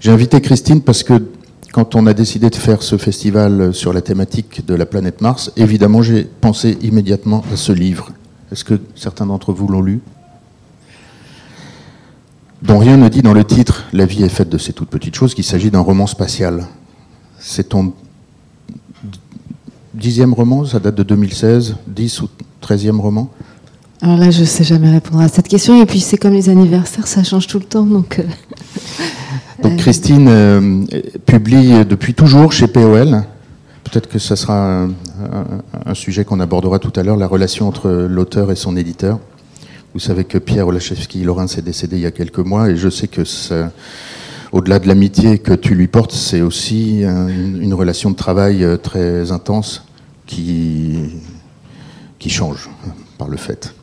J'ai 0.00 0.10
invité 0.10 0.40
Christine 0.40 0.80
parce 0.80 1.02
que 1.02 1.22
quand 1.72 1.94
on 1.94 2.06
a 2.06 2.14
décidé 2.14 2.48
de 2.48 2.56
faire 2.56 2.82
ce 2.82 2.96
festival 2.96 3.74
sur 3.74 3.92
la 3.92 4.00
thématique 4.00 4.64
de 4.64 4.74
la 4.74 4.86
planète 4.86 5.20
Mars, 5.20 5.52
évidemment, 5.56 6.00
j'ai 6.00 6.24
pensé 6.24 6.78
immédiatement 6.80 7.44
à 7.52 7.56
ce 7.56 7.70
livre. 7.70 8.08
Est-ce 8.50 8.64
que 8.64 8.80
certains 8.96 9.26
d'entre 9.26 9.52
vous 9.52 9.68
l'ont 9.68 9.82
lu? 9.82 10.00
Dont 12.62 12.78
rien 12.78 12.96
ne 12.96 13.08
dit 13.10 13.20
dans 13.20 13.34
le 13.34 13.44
titre 13.44 13.84
La 13.92 14.06
vie 14.06 14.22
est 14.22 14.30
faite 14.30 14.48
de 14.48 14.56
ces 14.56 14.72
toutes 14.72 14.88
petites 14.88 15.14
choses 15.14 15.34
qu'il 15.34 15.44
s'agit 15.44 15.70
d'un 15.70 15.80
roman 15.80 16.06
spatial. 16.06 16.66
C'est 17.38 17.68
ton 17.68 17.92
dixième 19.92 20.32
roman, 20.32 20.64
ça 20.64 20.80
date 20.80 20.94
de 20.94 21.02
2016, 21.02 21.76
dix 21.86 22.22
ou 22.22 22.28
treizième 22.62 23.00
roman? 23.00 23.30
Alors 24.00 24.16
là, 24.16 24.30
je 24.30 24.40
ne 24.40 24.46
sais 24.46 24.64
jamais 24.64 24.90
répondre 24.90 25.20
à 25.20 25.28
cette 25.28 25.48
question. 25.48 25.80
Et 25.82 25.84
puis, 25.84 26.00
c'est 26.00 26.16
comme 26.16 26.32
les 26.32 26.48
anniversaires, 26.48 27.06
ça 27.06 27.22
change 27.22 27.46
tout 27.46 27.58
le 27.58 27.66
temps. 27.66 27.84
Donc, 27.84 28.18
euh, 28.18 28.22
donc 29.62 29.76
Christine 29.76 30.28
euh, 30.28 30.84
publie 31.26 31.84
depuis 31.84 32.14
toujours 32.14 32.52
chez 32.52 32.66
POL. 32.66 33.22
Peut-être 33.84 34.08
que 34.08 34.18
ce 34.18 34.36
sera 34.36 34.86
un, 35.86 35.94
sujet 35.94 36.24
qu'on 36.24 36.40
abordera 36.40 36.78
tout 36.78 36.92
à 36.96 37.02
l'heure, 37.02 37.16
la 37.16 37.26
relation 37.26 37.66
entre 37.66 37.90
l'auteur 37.90 38.52
et 38.52 38.56
son 38.56 38.76
éditeur. 38.76 39.18
Vous 39.94 40.00
savez 40.00 40.24
que 40.24 40.38
Pierre 40.38 40.68
Olachevski-Lorin 40.68 41.48
s'est 41.48 41.62
décédé 41.62 41.96
il 41.96 42.02
y 42.02 42.06
a 42.06 42.12
quelques 42.12 42.38
mois 42.38 42.70
et 42.70 42.76
je 42.76 42.88
sais 42.88 43.08
que 43.08 43.22
au-delà 44.52 44.78
de 44.78 44.86
l'amitié 44.86 45.38
que 45.38 45.52
tu 45.52 45.74
lui 45.74 45.88
portes, 45.88 46.12
c'est 46.12 46.40
aussi 46.40 47.02
une, 47.02 47.74
relation 47.74 48.10
de 48.10 48.16
travail 48.16 48.64
euh, 48.64 48.76
très 48.76 49.32
intense 49.32 49.84
qui, 50.26 50.98
qui 52.18 52.30
change 52.30 52.68
par 53.18 53.28
le 53.28 53.36
fait. 53.36 53.74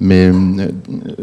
Mais 0.00 0.26
euh, 0.28 0.68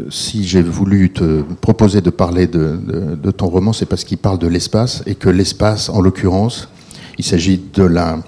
si 0.10 0.44
j'ai 0.44 0.62
voulu 0.62 1.12
te 1.12 1.42
proposer 1.62 2.02
de 2.02 2.10
parler 2.10 2.48
de, 2.48 3.32
ton 3.32 3.48
roman, 3.48 3.74
c'est 3.74 3.86
parce 3.86 4.04
qu'il 4.04 4.18
parle 4.18 4.40
de 4.40 4.48
l'espace 4.48 5.04
et 5.06 5.16
que 5.16 5.30
l'espace, 5.30 5.90
en 5.90 6.02
l'occurrence, 6.02 6.70
il 7.18 7.26
s'agit 7.26 7.62
de 7.74 7.84
la 7.84 8.20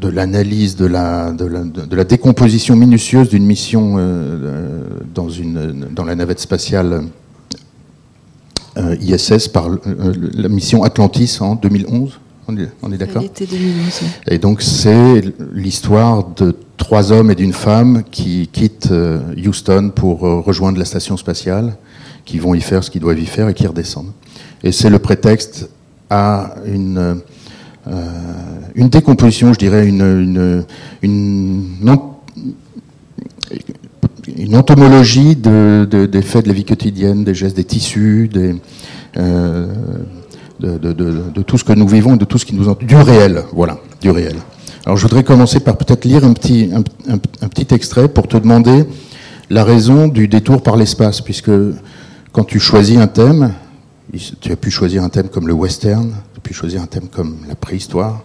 de 0.00 0.08
l'analyse, 0.08 0.74
de 0.74 0.86
la, 0.86 1.30
de, 1.30 1.46
la, 1.94 2.02
décomposition 2.04 2.74
minutieuse 2.74 3.28
d'une 3.28 3.46
mission 3.46 3.94
euh, 3.98 4.98
dans, 5.14 5.28
une, 5.28 5.86
dans 5.92 6.04
la 6.04 6.16
navette 6.16 6.40
spatiale 6.40 7.04
euh, 8.78 8.96
ISS 9.00 9.48
par 9.48 9.68
la 9.68 10.48
mission 10.48 10.82
Atlantis 10.82 11.38
en 11.40 11.54
2011. 11.54 12.18
On 12.48 12.92
est, 12.92 12.98
d'accord? 12.98 13.22
Et 14.26 14.38
donc 14.38 14.62
c'est 14.62 15.22
l'histoire 15.52 16.28
de 16.34 16.56
trois 16.92 17.10
hommes 17.10 17.30
et 17.30 17.34
d'une 17.34 17.54
femme 17.54 18.02
qui 18.10 18.50
quittent 18.52 18.90
euh, 18.92 19.18
Houston 19.46 19.90
pour 19.96 20.26
euh, 20.26 20.40
rejoindre 20.40 20.78
la 20.78 20.84
station 20.84 21.16
spatiale, 21.16 21.74
qui 22.26 22.38
vont 22.38 22.52
y 22.52 22.60
faire 22.60 22.84
ce 22.84 22.90
qu'ils 22.90 23.00
doivent 23.00 23.18
y 23.18 23.24
faire 23.24 23.48
et 23.48 23.54
qui 23.54 23.66
redescendent. 23.66 24.12
Et 24.62 24.72
c'est 24.72 24.90
le 24.90 24.98
prétexte 24.98 25.70
à 26.10 26.54
une, 26.66 27.22
euh, 27.88 27.94
une 28.74 28.90
décomposition, 28.90 29.54
je 29.54 29.58
dirais, 29.58 29.88
une, 29.88 30.66
une, 31.00 31.96
une, 34.36 34.54
entomologie 34.54 35.34
de, 35.34 35.88
des 35.88 36.20
faits 36.20 36.42
de 36.42 36.48
la 36.48 36.54
vie 36.54 36.66
quotidienne, 36.66 37.24
des 37.24 37.34
gestes, 37.34 37.56
des 37.56 37.64
tissus, 37.64 38.28
de, 38.28 38.58
tout 41.46 41.56
ce 41.56 41.64
que 41.64 41.72
nous 41.72 41.88
vivons, 41.88 42.16
de 42.16 42.26
tout 42.26 42.36
ce 42.36 42.44
qui 42.44 42.54
nous 42.54 42.74
du 42.74 42.96
réel, 42.96 43.44
voilà, 43.54 43.78
du 44.02 44.10
réel. 44.10 44.36
Alors 44.84 44.96
je 44.96 45.02
voudrais 45.02 45.22
commencer 45.22 45.60
par 45.60 45.76
peut-être 45.76 46.04
lire 46.04 46.24
un 46.24 46.32
petit, 46.32 46.70
un, 46.72 47.48
petit 47.48 47.72
extrait 47.72 48.08
pour 48.08 48.26
te 48.26 48.36
demander 48.36 48.84
la 49.48 49.62
raison 49.62 50.08
du 50.08 50.26
détour 50.26 50.60
par 50.60 50.76
l'espace, 50.76 51.20
puisque 51.20 51.52
quand 52.32 52.42
tu 52.42 52.58
choisis 52.58 52.98
un 52.98 53.06
thème, 53.06 53.52
tu 54.40 54.50
as 54.50 54.56
pu 54.56 54.72
choisir 54.72 55.04
un 55.04 55.08
thème 55.08 55.28
comme 55.28 55.46
le 55.46 55.52
western, 55.52 56.10
tu 56.34 56.38
as 56.38 56.40
pu 56.40 56.52
choisir 56.52 56.82
un 56.82 56.86
thème 56.86 57.06
comme 57.08 57.36
la 57.48 57.54
préhistoire, 57.54 58.24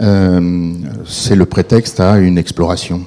euh, 0.00 0.72
c'est 1.06 1.36
le 1.36 1.44
prétexte 1.44 2.00
à 2.00 2.16
une 2.16 2.38
exploration, 2.38 3.02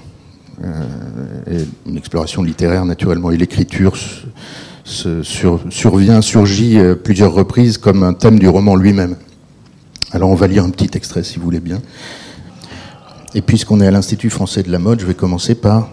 euh, 0.64 1.64
une 1.88 1.98
exploration 1.98 2.44
littéraire 2.44 2.86
naturellement, 2.86 3.32
et 3.32 3.38
l'écriture 3.38 3.98
survient, 4.84 6.22
surgit 6.22 6.78
euh, 6.78 6.94
plusieurs 6.94 7.34
reprises 7.34 7.80
comme 7.80 8.04
un 8.04 8.14
thème 8.14 8.38
du 8.38 8.48
roman 8.48 8.76
lui-même. 8.76 9.16
Alors 10.12 10.30
on 10.30 10.36
va 10.36 10.48
lire 10.48 10.64
un 10.64 10.70
petit 10.70 10.90
extrait 10.96 11.24
si 11.24 11.38
vous 11.38 11.44
voulez 11.46 11.60
bien. 11.60 11.82
Et 13.34 13.42
puisqu'on 13.42 13.80
est 13.80 13.88
à 13.88 13.92
l'Institut 13.92 14.30
français 14.30 14.64
de 14.64 14.72
la 14.72 14.80
mode, 14.80 15.00
je 15.00 15.06
vais 15.06 15.14
commencer 15.14 15.56
par 15.56 15.90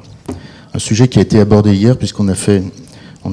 un 0.74 0.78
sujet 0.78 1.08
qui 1.08 1.18
a 1.18 1.22
été 1.22 1.38
abordé 1.38 1.74
hier, 1.74 1.96
puisqu'on 1.96 2.28
a 2.28 2.34
fait, 2.34 2.62
on 3.24 3.32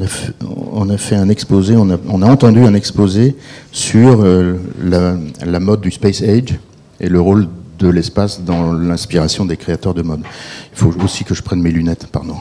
a 0.89 0.97
fait, 0.97 1.15
un 1.15 1.29
exposé, 1.29 1.75
on 1.75 1.89
a, 1.89 2.25
entendu 2.27 2.63
un 2.63 2.73
exposé 2.73 3.35
sur 3.71 4.21
euh, 4.21 4.57
la, 4.83 5.59
mode 5.59 5.81
du 5.81 5.91
Space 5.91 6.21
Age 6.21 6.59
et 6.99 7.09
le 7.09 7.19
rôle 7.19 7.47
de 7.79 7.89
l'espace 7.89 8.41
dans 8.41 8.71
l'inspiration 8.73 9.45
des 9.45 9.57
créateurs 9.57 9.93
de 9.93 10.03
mode. 10.03 10.21
Il 10.73 10.77
faut 10.77 10.93
aussi 11.03 11.23
que 11.23 11.33
je 11.33 11.41
prenne 11.41 11.61
mes 11.61 11.71
lunettes, 11.71 12.07
pardon 12.11 12.37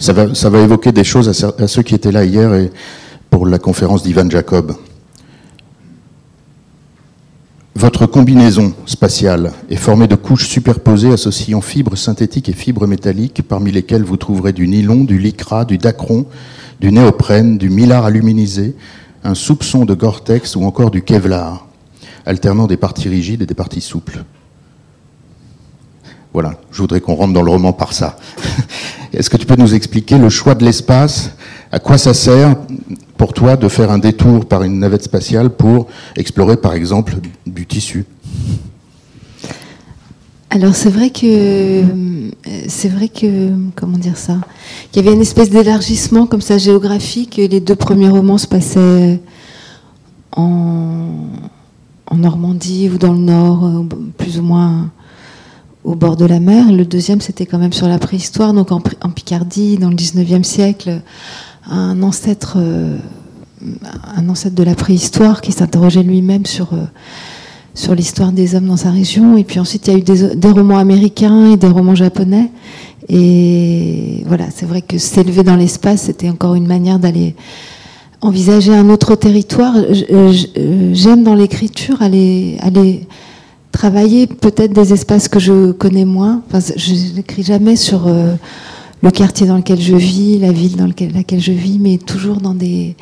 ça 0.00 0.14
va, 0.14 0.34
ça 0.34 0.50
va 0.50 0.60
évoquer 0.60 0.92
des 0.92 1.04
choses 1.04 1.28
à, 1.28 1.68
ceux 1.68 1.82
qui 1.82 1.94
étaient 1.94 2.10
là 2.10 2.24
hier 2.24 2.54
et 2.54 2.72
pour 3.28 3.46
la 3.46 3.58
conférence 3.58 4.02
d'Ivan 4.02 4.28
Jacob. 4.28 4.72
Votre 7.80 8.04
combinaison 8.04 8.74
spatiale 8.84 9.52
est 9.70 9.76
formée 9.76 10.06
de 10.06 10.14
couches 10.14 10.46
superposées 10.46 11.14
associant 11.14 11.62
fibres 11.62 11.96
synthétiques 11.96 12.50
et 12.50 12.52
fibres 12.52 12.86
métalliques, 12.86 13.40
parmi 13.40 13.72
lesquelles 13.72 14.04
vous 14.04 14.18
trouverez 14.18 14.52
du 14.52 14.68
nylon, 14.68 15.02
du 15.02 15.18
lycra, 15.18 15.64
du 15.64 15.78
dacron, 15.78 16.26
du 16.78 16.92
néoprène, 16.92 17.56
du 17.56 17.70
mylar 17.70 18.04
aluminisé, 18.04 18.76
un 19.24 19.34
soupçon 19.34 19.86
de 19.86 19.94
Gore-Tex 19.94 20.56
ou 20.56 20.64
encore 20.64 20.90
du 20.90 21.00
Kevlar, 21.00 21.66
alternant 22.26 22.66
des 22.66 22.76
parties 22.76 23.08
rigides 23.08 23.40
et 23.40 23.46
des 23.46 23.54
parties 23.54 23.80
souples. 23.80 24.24
Voilà, 26.32 26.54
je 26.70 26.80
voudrais 26.80 27.00
qu'on 27.00 27.14
rentre 27.14 27.32
dans 27.32 27.42
le 27.42 27.50
roman 27.50 27.72
par 27.72 27.92
ça. 27.92 28.16
Est-ce 29.12 29.28
que 29.28 29.36
tu 29.36 29.46
peux 29.46 29.56
nous 29.56 29.74
expliquer 29.74 30.16
le 30.16 30.28
choix 30.28 30.54
de 30.54 30.64
l'espace? 30.64 31.32
À 31.72 31.80
quoi 31.80 31.98
ça 31.98 32.14
sert 32.14 32.54
pour 33.16 33.32
toi 33.32 33.56
de 33.56 33.68
faire 33.68 33.90
un 33.90 33.98
détour 33.98 34.46
par 34.46 34.62
une 34.62 34.78
navette 34.78 35.02
spatiale 35.02 35.50
pour 35.50 35.88
explorer 36.16 36.56
par 36.56 36.74
exemple 36.74 37.14
du 37.46 37.66
tissu? 37.66 38.04
Alors 40.50 40.74
c'est 40.74 40.90
vrai 40.90 41.10
que 41.10 41.82
c'est 42.68 42.88
vrai 42.88 43.08
que 43.08 43.50
comment 43.74 43.98
dire 43.98 44.16
ça? 44.16 44.38
Il 44.92 44.96
y 44.96 45.06
avait 45.06 45.14
une 45.14 45.20
espèce 45.20 45.50
d'élargissement 45.50 46.26
comme 46.26 46.40
ça 46.40 46.58
géographique. 46.58 47.36
Les 47.36 47.60
deux 47.60 47.76
premiers 47.76 48.08
romans 48.08 48.38
se 48.38 48.46
passaient 48.46 49.20
en, 50.36 51.08
en 52.06 52.16
Normandie 52.16 52.90
ou 52.92 52.98
dans 52.98 53.12
le 53.12 53.18
Nord, 53.18 53.84
plus 54.16 54.38
ou 54.38 54.42
moins 54.42 54.90
au 55.84 55.94
bord 55.94 56.16
de 56.16 56.24
la 56.24 56.40
mer. 56.40 56.70
Le 56.72 56.84
deuxième, 56.84 57.20
c'était 57.20 57.46
quand 57.46 57.58
même 57.58 57.72
sur 57.72 57.88
la 57.88 57.98
préhistoire, 57.98 58.52
donc 58.52 58.72
en, 58.72 58.80
Picardie, 58.80 59.78
dans 59.78 59.88
le 59.88 59.96
19e 59.96 60.42
siècle, 60.42 61.00
un 61.68 62.02
ancêtre, 62.02 62.54
euh, 62.56 62.96
un 64.16 64.28
ancêtre 64.28 64.54
de 64.54 64.62
la 64.62 64.74
préhistoire 64.74 65.40
qui 65.40 65.52
s'interrogeait 65.52 66.02
lui-même 66.02 66.46
sur, 66.46 66.74
euh, 66.74 66.84
sur 67.74 67.94
l'histoire 67.94 68.32
des 68.32 68.54
hommes 68.54 68.66
dans 68.66 68.76
sa 68.76 68.90
région. 68.90 69.36
Et 69.36 69.44
puis 69.44 69.58
ensuite, 69.60 69.86
il 69.86 69.92
y 69.92 69.96
a 69.96 69.98
eu 69.98 70.02
des, 70.02 70.36
des 70.36 70.50
romans 70.50 70.78
américains 70.78 71.52
et 71.52 71.56
des 71.56 71.68
romans 71.68 71.94
japonais. 71.94 72.50
Et 73.08 74.22
voilà, 74.26 74.46
c'est 74.54 74.66
vrai 74.66 74.82
que 74.82 74.98
s'élever 74.98 75.42
dans 75.42 75.56
l'espace, 75.56 76.02
c'était 76.02 76.28
encore 76.28 76.54
une 76.54 76.66
manière 76.66 76.98
d'aller 76.98 77.34
envisager 78.20 78.74
un 78.74 78.88
autre 78.90 79.14
territoire. 79.14 79.74
J'aime 80.92 81.24
dans 81.24 81.34
l'écriture 81.34 82.02
aller, 82.02 82.56
aller 82.60 83.06
travailler 83.72 84.26
peut-être 84.26 84.72
des 84.72 84.92
espaces 84.92 85.28
que 85.28 85.38
je 85.38 85.72
connais 85.72 86.04
moins. 86.04 86.42
Enfin, 86.48 86.72
je 86.76 87.14
n'écris 87.14 87.42
jamais 87.42 87.76
sur 87.76 88.06
euh, 88.06 88.34
le 89.02 89.10
quartier 89.10 89.46
dans 89.46 89.56
lequel 89.56 89.80
je 89.80 89.96
vis, 89.96 90.38
la 90.38 90.52
ville 90.52 90.76
dans 90.76 90.86
laquelle 90.86 91.40
je 91.40 91.52
vis, 91.52 91.78
mais 91.78 91.98
toujours 91.98 92.40
dans 92.40 92.54
des 92.54 92.96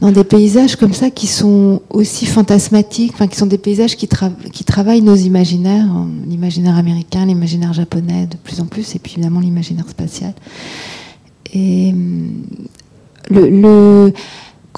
dans 0.00 0.12
des 0.12 0.22
paysages 0.22 0.76
comme 0.76 0.92
ça 0.92 1.10
qui 1.10 1.26
sont 1.26 1.82
aussi 1.90 2.24
fantasmatiques, 2.26 3.12
enfin 3.14 3.26
qui 3.26 3.36
sont 3.36 3.46
des 3.46 3.58
paysages 3.58 3.96
qui, 3.96 4.08
qui 4.52 4.62
travaillent 4.62 5.02
nos 5.02 5.16
imaginaires, 5.16 5.88
l'imaginaire 6.24 6.76
américain, 6.76 7.26
l'imaginaire 7.26 7.72
japonais 7.72 8.26
de 8.26 8.36
plus 8.36 8.60
en 8.60 8.66
plus, 8.66 8.94
et 8.94 9.00
puis 9.00 9.14
évidemment 9.14 9.40
l'imaginaire 9.40 9.88
spatial. 9.88 10.34
Et 11.52 11.90
hum, 11.90 12.44
le, 13.28 13.48
le 13.48 14.12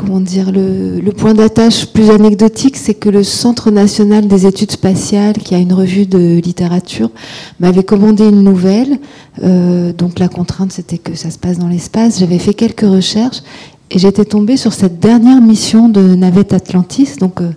comment 0.00 0.20
dire, 0.20 0.50
le, 0.50 1.10
point 1.10 1.34
d'attache 1.34 1.86
plus 1.86 2.08
anecdotique, 2.08 2.78
c'est 2.78 2.94
que 2.94 3.10
le 3.10 3.22
Centre 3.22 3.70
national 3.70 4.26
des 4.28 4.46
études 4.46 4.70
spatiales, 4.70 5.34
qui 5.34 5.54
a 5.54 5.58
une 5.58 5.74
revue 5.74 6.06
de 6.06 6.40
littérature, 6.42 7.10
m'avait 7.58 7.82
commandé 7.82 8.24
une 8.24 8.42
nouvelle. 8.42 8.98
Euh, 9.42 9.92
donc 9.92 10.18
la 10.18 10.28
contrainte, 10.28 10.72
c'était 10.72 10.96
que 10.96 11.14
ça 11.14 11.30
se 11.30 11.38
passe 11.38 11.58
dans 11.58 11.68
l'espace. 11.68 12.18
J'avais 12.18 12.38
fait 12.38 12.54
quelques 12.54 12.80
recherches 12.80 13.42
et 13.90 13.98
j'étais 13.98 14.24
tombée 14.24 14.56
sur 14.56 14.72
cette 14.72 15.00
dernière 15.00 15.42
mission 15.42 15.90
de 15.90 16.00
navette 16.14 16.54
Atlantis, 16.54 17.16
donc 17.18 17.42
euh, 17.42 17.50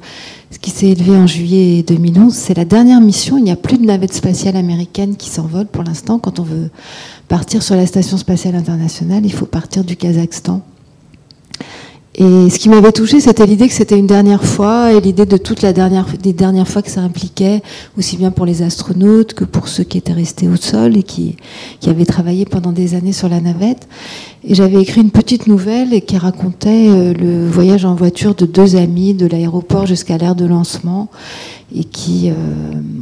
ce 0.51 0.59
qui 0.59 0.69
s'est 0.69 0.89
élevé 0.89 1.15
en 1.15 1.27
juillet 1.27 1.81
2011. 1.83 2.33
C'est 2.33 2.57
la 2.57 2.65
dernière 2.65 2.99
mission. 2.99 3.37
Il 3.37 3.45
n'y 3.45 3.51
a 3.51 3.55
plus 3.55 3.77
de 3.77 3.85
navette 3.85 4.13
spatiale 4.13 4.57
américaine 4.57 5.15
qui 5.15 5.29
s'envole 5.29 5.67
pour 5.67 5.83
l'instant. 5.83 6.19
Quand 6.19 6.41
on 6.41 6.43
veut 6.43 6.71
partir 7.29 7.63
sur 7.63 7.77
la 7.77 7.85
station 7.85 8.17
spatiale 8.17 8.55
internationale, 8.55 9.25
il 9.25 9.31
faut 9.31 9.45
partir 9.45 9.85
du 9.85 9.95
Kazakhstan. 9.95 10.61
Et 12.15 12.49
ce 12.51 12.59
qui 12.59 12.69
m'avait 12.69 12.91
touché, 12.91 13.19
c'était 13.19 13.47
l'idée 13.47 13.67
que 13.67 13.73
c'était 13.73 13.97
une 13.97 14.05
dernière 14.05 14.43
fois 14.43 14.93
et 14.93 15.01
l'idée 15.01 15.25
de 15.25 15.37
toute 15.37 15.63
la 15.63 15.73
dernière, 15.73 16.05
des 16.21 16.33
dernières 16.33 16.67
fois 16.67 16.83
que 16.83 16.91
ça 16.91 17.01
impliquait, 17.01 17.63
aussi 17.97 18.17
bien 18.17 18.29
pour 18.29 18.45
les 18.45 18.61
astronautes 18.61 19.33
que 19.33 19.45
pour 19.45 19.67
ceux 19.67 19.83
qui 19.83 19.97
étaient 19.97 20.13
restés 20.13 20.47
au 20.47 20.55
sol 20.55 20.95
et 20.95 21.01
qui, 21.01 21.37
qui 21.79 21.89
avaient 21.89 22.05
travaillé 22.05 22.45
pendant 22.45 22.71
des 22.71 22.93
années 22.93 23.13
sur 23.13 23.29
la 23.29 23.41
navette. 23.41 23.87
Et 24.43 24.53
j'avais 24.53 24.79
écrit 24.79 25.01
une 25.01 25.09
petite 25.09 25.47
nouvelle 25.47 26.03
qui 26.05 26.17
racontait 26.17 26.87
euh, 26.87 27.13
le 27.15 27.49
voyage 27.49 27.83
en 27.83 27.95
voiture 27.95 28.35
de 28.35 28.45
deux 28.45 28.75
amis 28.75 29.15
de 29.15 29.25
l'aéroport 29.25 29.87
jusqu'à 29.87 30.19
l'aire 30.19 30.35
de 30.35 30.45
lancement 30.45 31.09
et 31.75 31.83
qui, 31.83 32.29
euh, 32.29 32.33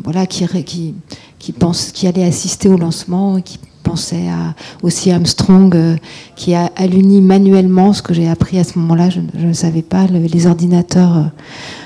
voilà, 0.05 0.25
qui, 0.25 0.47
qui, 0.63 0.93
qui, 1.37 1.51
pense, 1.51 1.91
qui 1.91 2.07
allait 2.07 2.23
assister 2.23 2.69
au 2.69 2.77
lancement 2.77 3.37
et 3.37 3.41
qui 3.41 3.59
pensais 3.91 4.29
à 4.29 4.53
aussi 4.83 5.11
Armstrong 5.11 5.75
euh, 5.75 5.95
qui 6.37 6.53
a 6.53 6.71
alluni 6.77 7.19
manuellement 7.19 7.91
ce 7.91 8.01
que 8.01 8.13
j'ai 8.13 8.29
appris 8.29 8.57
à 8.57 8.63
ce 8.63 8.79
moment-là. 8.79 9.09
Je, 9.09 9.19
ne 9.45 9.53
savais 9.53 9.81
pas. 9.81 10.07
les 10.07 10.47
ordinateurs 10.47 11.17
euh, 11.17 11.23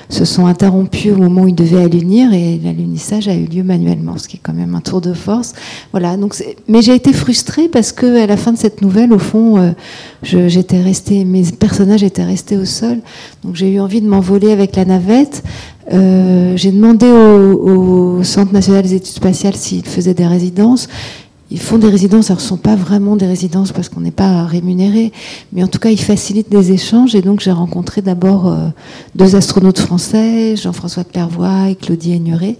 se 0.08 0.24
sont 0.24 0.46
interrompus 0.46 1.12
au 1.12 1.16
moment 1.16 1.42
où 1.42 1.48
ils 1.48 1.54
devaient 1.54 1.82
allunir 1.82 2.32
et 2.32 2.60
l'alunissage 2.62 3.26
a 3.26 3.34
eu 3.34 3.46
lieu 3.46 3.64
manuellement, 3.64 4.18
ce 4.18 4.28
qui 4.28 4.36
est 4.36 4.40
quand 4.40 4.52
même 4.52 4.76
un 4.76 4.80
tour 4.80 5.00
de 5.00 5.14
force. 5.14 5.54
Voilà. 5.90 6.16
Donc, 6.16 6.36
mais 6.68 6.80
j'ai 6.80 6.94
été 6.94 7.12
frustrée 7.12 7.68
parce 7.68 7.90
que 7.90 8.22
à 8.22 8.26
la 8.26 8.36
fin 8.36 8.52
de 8.52 8.58
cette 8.58 8.82
nouvelle, 8.82 9.12
au 9.12 9.18
fond, 9.18 9.58
euh, 9.58 9.72
j'étais 10.22 10.80
restée, 10.80 11.24
mes 11.24 11.42
personnages 11.42 12.04
étaient 12.04 12.24
restés 12.24 12.56
au 12.56 12.64
sol. 12.66 12.98
Donc 13.42 13.56
j'ai 13.56 13.68
eu 13.72 13.80
envie 13.80 14.00
de 14.00 14.08
m'envoler 14.08 14.52
avec 14.52 14.76
la 14.76 14.84
navette. 14.84 15.42
j'ai 15.90 16.70
demandé 16.70 17.06
au, 17.06 18.18
au, 18.18 18.22
Centre 18.22 18.52
national 18.52 18.82
des 18.82 18.94
études 18.94 19.14
spatiales 19.14 19.54
s'il 19.54 19.84
faisait 19.86 20.14
des 20.14 20.26
résidences 20.26 20.88
ils 21.50 21.60
font 21.60 21.78
des 21.78 21.88
résidences, 21.88 22.30
alors 22.30 22.40
ce 22.40 22.46
ne 22.46 22.48
sont 22.50 22.56
pas 22.56 22.74
vraiment 22.74 23.14
des 23.14 23.26
résidences 23.26 23.70
parce 23.70 23.88
qu'on 23.88 24.00
n'est 24.00 24.10
pas 24.10 24.44
rémunéré, 24.44 25.12
mais 25.52 25.62
en 25.62 25.68
tout 25.68 25.78
cas 25.78 25.90
ils 25.90 26.00
facilitent 26.00 26.50
des 26.50 26.72
échanges 26.72 27.14
et 27.14 27.22
donc 27.22 27.40
j'ai 27.40 27.52
rencontré 27.52 28.02
d'abord 28.02 28.48
euh, 28.48 28.68
deux 29.14 29.36
astronautes 29.36 29.78
français, 29.78 30.56
Jean-François 30.56 31.04
Clairvoy 31.04 31.70
et 31.70 31.74
Claudie 31.76 32.12
Aigneret. 32.12 32.58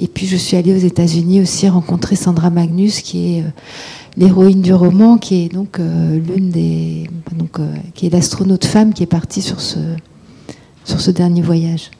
Et 0.00 0.08
puis 0.08 0.26
je 0.26 0.36
suis 0.36 0.56
allée 0.56 0.74
aux 0.74 0.84
États-Unis 0.84 1.42
aussi 1.42 1.68
rencontrer 1.68 2.16
Sandra 2.16 2.50
Magnus 2.50 3.02
qui 3.02 3.36
est 3.36 3.42
euh, 3.42 3.48
l'héroïne 4.16 4.62
du 4.62 4.74
roman, 4.74 5.16
qui 5.18 5.44
est 5.44 5.48
donc 5.48 5.78
euh, 5.78 6.18
l'une 6.18 6.50
des 6.50 7.08
donc 7.36 7.60
qui 7.94 8.06
est 8.06 8.10
l'astronaute 8.10 8.64
femme 8.64 8.92
qui 8.94 9.04
est 9.04 9.06
partie 9.06 9.42
sur 9.42 9.60
ce 9.60 9.78
sur 10.84 11.00
ce 11.00 11.12
dernier 11.12 11.42
voyage. 11.42 11.90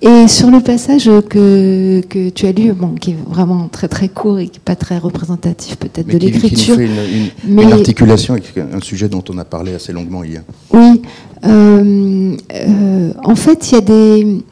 Et 0.00 0.28
sur 0.28 0.50
le 0.50 0.60
passage 0.60 1.10
que, 1.28 2.00
que 2.08 2.28
tu 2.30 2.46
as 2.46 2.52
lu, 2.52 2.72
bon, 2.72 2.94
qui 2.94 3.12
est 3.12 3.16
vraiment 3.26 3.68
très 3.68 3.88
très 3.88 4.08
court 4.08 4.38
et 4.38 4.46
qui 4.46 4.58
n'est 4.58 4.64
pas 4.64 4.76
très 4.76 4.98
représentatif 4.98 5.76
peut-être 5.76 6.08
de 6.08 6.18
l'écriture. 6.18 6.78
Une, 6.78 6.90
une, 6.90 7.28
mais... 7.44 7.62
une 7.62 7.72
articulation 7.72 8.34
avec 8.34 8.52
un 8.56 8.80
sujet 8.80 9.08
dont 9.08 9.22
on 9.28 9.38
a 9.38 9.44
parlé 9.44 9.74
assez 9.74 9.92
longuement 9.92 10.24
hier. 10.24 10.42
Oui. 10.72 11.02
Euh, 11.44 12.36
euh, 12.54 13.12
en 13.24 13.34
fait, 13.34 13.70
il 13.70 13.74
y 13.74 13.78
a 13.78 13.80
des. 13.80 14.42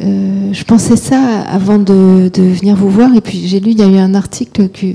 Euh, 0.00 0.52
je 0.52 0.64
pensais 0.64 0.96
ça 0.96 1.40
avant 1.48 1.78
de, 1.78 2.30
de, 2.32 2.42
venir 2.42 2.76
vous 2.76 2.90
voir, 2.90 3.14
et 3.14 3.20
puis 3.20 3.48
j'ai 3.48 3.58
lu, 3.58 3.72
il 3.72 3.78
y 3.78 3.82
a 3.82 3.88
eu 3.88 3.96
un 3.96 4.14
article 4.14 4.68
que 4.68 4.86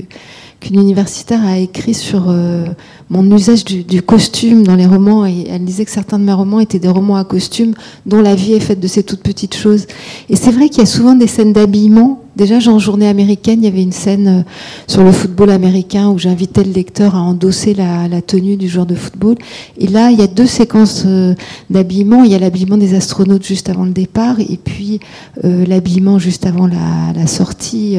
qu'une 0.64 0.80
universitaire 0.80 1.44
a 1.44 1.58
écrit 1.58 1.92
sur 1.92 2.24
euh, 2.28 2.64
mon 3.10 3.30
usage 3.36 3.64
du, 3.64 4.00
costume 4.00 4.66
dans 4.66 4.76
les 4.76 4.86
romans. 4.86 5.26
Et 5.26 5.46
elle 5.50 5.64
disait 5.64 5.84
que 5.84 5.90
certains 5.90 6.18
de 6.18 6.24
mes 6.24 6.32
romans 6.32 6.58
étaient 6.58 6.78
des 6.78 6.88
romans 6.88 7.16
à 7.16 7.24
costume 7.24 7.74
dont 8.06 8.22
la 8.22 8.34
vie 8.34 8.54
est 8.54 8.60
faite 8.60 8.80
de 8.80 8.88
ces 8.88 9.02
toutes 9.02 9.22
petites 9.22 9.54
choses. 9.54 9.86
Et 10.30 10.36
c'est 10.36 10.50
vrai 10.50 10.70
qu'il 10.70 10.78
y 10.78 10.82
a 10.82 10.86
souvent 10.86 11.14
des 11.14 11.26
scènes 11.26 11.52
d'habillement. 11.52 12.22
Déjà, 12.34 12.56
en 12.70 12.78
journée 12.78 13.06
américaine, 13.06 13.60
il 13.60 13.66
y 13.66 13.68
avait 13.68 13.82
une 13.82 13.92
scène 13.92 14.26
euh, 14.26 14.42
sur 14.86 15.04
le 15.04 15.12
football 15.12 15.50
américain 15.50 16.08
où 16.08 16.18
j'invitais 16.18 16.64
le 16.64 16.72
lecteur 16.72 17.14
à 17.14 17.20
endosser 17.20 17.74
la, 17.74 18.22
tenue 18.22 18.56
du 18.56 18.66
joueur 18.66 18.86
de 18.86 18.94
football. 18.94 19.36
Et 19.76 19.86
là, 19.86 20.10
il 20.10 20.18
y 20.18 20.22
a 20.22 20.26
deux 20.26 20.46
séquences 20.46 21.02
euh, 21.04 21.34
d'habillement. 21.68 22.24
Il 22.24 22.32
y 22.32 22.34
a 22.34 22.38
l'habillement 22.38 22.78
des 22.78 22.94
astronautes 22.94 23.44
juste 23.44 23.68
avant 23.68 23.84
le 23.84 23.92
départ 23.92 24.40
et 24.40 24.58
puis 24.62 25.00
l'habillement 25.42 26.18
juste 26.18 26.46
avant 26.46 26.66
la, 26.66 27.26
sortie 27.26 27.98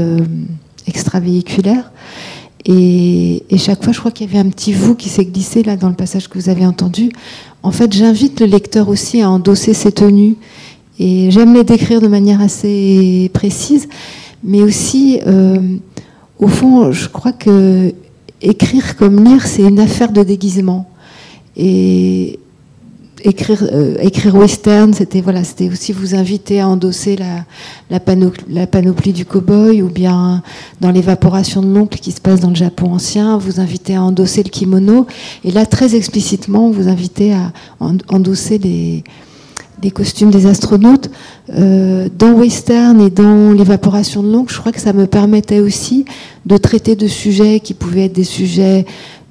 extravéhiculaire. 0.88 1.92
Et, 2.66 3.44
chaque 3.58 3.84
fois, 3.84 3.94
je 3.94 4.00
crois 4.00 4.12
qu'il 4.12 4.28
y 4.28 4.30
avait 4.30 4.46
un 4.46 4.50
petit 4.50 4.74
vous 4.74 4.96
qui 4.96 5.10
s'est 5.10 5.26
glissé 5.26 5.64
là 5.64 5.76
dans 5.76 5.90
le 5.90 5.96
passage 5.96 6.28
que 6.28 6.38
vous 6.38 6.50
avez 6.50 6.66
entendu. 6.66 7.10
En 7.64 7.72
fait, 7.72 7.94
j'invite 7.94 8.40
le 8.40 8.48
lecteur 8.48 8.90
aussi 8.90 9.22
à 9.22 9.30
endosser 9.30 9.74
ses 9.74 9.92
tenues. 9.92 10.36
Et 11.00 11.30
j'aime 11.30 11.54
les 11.54 11.64
décrire 11.64 12.02
de 12.02 12.08
manière 12.08 12.42
assez 12.42 13.30
précise, 13.34 13.88
mais 14.44 14.62
aussi, 14.62 15.20
euh, 15.28 15.60
au 16.40 16.48
fond, 16.48 16.92
je 16.92 17.10
crois 17.10 17.34
que 17.34 17.94
écrire 18.42 18.96
comme 18.96 19.24
lire, 19.24 19.46
c'est 19.46 19.64
une 19.64 19.80
affaire 19.80 20.12
de 20.12 20.24
déguisement. 20.24 20.90
Et, 21.58 22.40
écrire, 23.26 23.68
euh, 23.72 23.96
écrire 24.00 24.36
western, 24.36 24.94
c'était 24.94 25.22
voilà, 25.22 25.44
c'était 25.44 25.70
aussi 25.70 25.92
vous 25.92 26.16
inviter 26.16 26.62
à 26.62 26.68
endosser 26.68 27.18
la, 27.18 28.00
panoplie 28.68 29.14
du 29.14 29.26
cow-boy, 29.26 29.82
ou 29.82 29.90
bien 29.90 30.42
dans 30.82 30.92
l'évaporation 30.92 31.62
de 31.62 31.68
l'oncle 31.74 32.00
qui 32.00 32.12
se 32.12 32.22
passe 32.22 32.40
dans 32.40 32.50
le 32.50 32.56
Japon 32.56 32.94
ancien, 32.94 33.38
vous 33.38 33.60
inviter 33.60 33.96
à 33.96 34.04
endosser 34.04 34.44
le 34.44 34.50
kimono. 34.50 35.08
Et 35.44 35.52
là, 35.52 35.66
très 35.66 35.96
explicitement, 35.96 36.70
vous 36.70 36.88
invitez 36.88 37.34
à 37.34 37.52
endosser 37.80 38.58
les, 38.58 39.04
les 39.84 39.92
costumes 39.92 40.32
des 40.32 40.46
astronautes. 40.46 41.10
Euh, 41.54 42.10
dans 42.18 42.34
western 42.34 43.00
et 43.02 43.10
dans 43.10 43.52
l'évaporation 43.52 44.24
de 44.24 44.32
l'oncle, 44.32 44.54
je 44.54 44.60
crois 44.60 44.72
que 44.72 44.82
ça 44.82 44.94
me 44.94 45.06
permettait 45.06 45.60
aussi 45.60 46.06
de 46.46 46.58
traiter 46.58 46.96
de 46.96 47.08
sujets 47.08 47.60
qui 47.60 47.74
pouvaient 47.74 48.06
être 48.06 48.14
des 48.14 48.24
sujets 48.24 48.86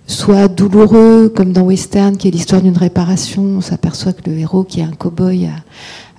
soit 0.07 0.49
douloureux, 0.49 1.33
comme 1.35 1.53
dans 1.53 1.63
Western, 1.63 2.17
qui 2.17 2.29
est 2.29 2.31
l'histoire 2.31 2.63
d'une 2.63 2.77
réparation. 2.77 3.43
On 3.43 3.61
s'aperçoit 3.61 4.13
que 4.13 4.29
le 4.29 4.39
héros, 4.39 4.65
qui 4.65 4.81
est 4.81 4.85
un 4.85 4.93
cow-boy, 4.93 5.49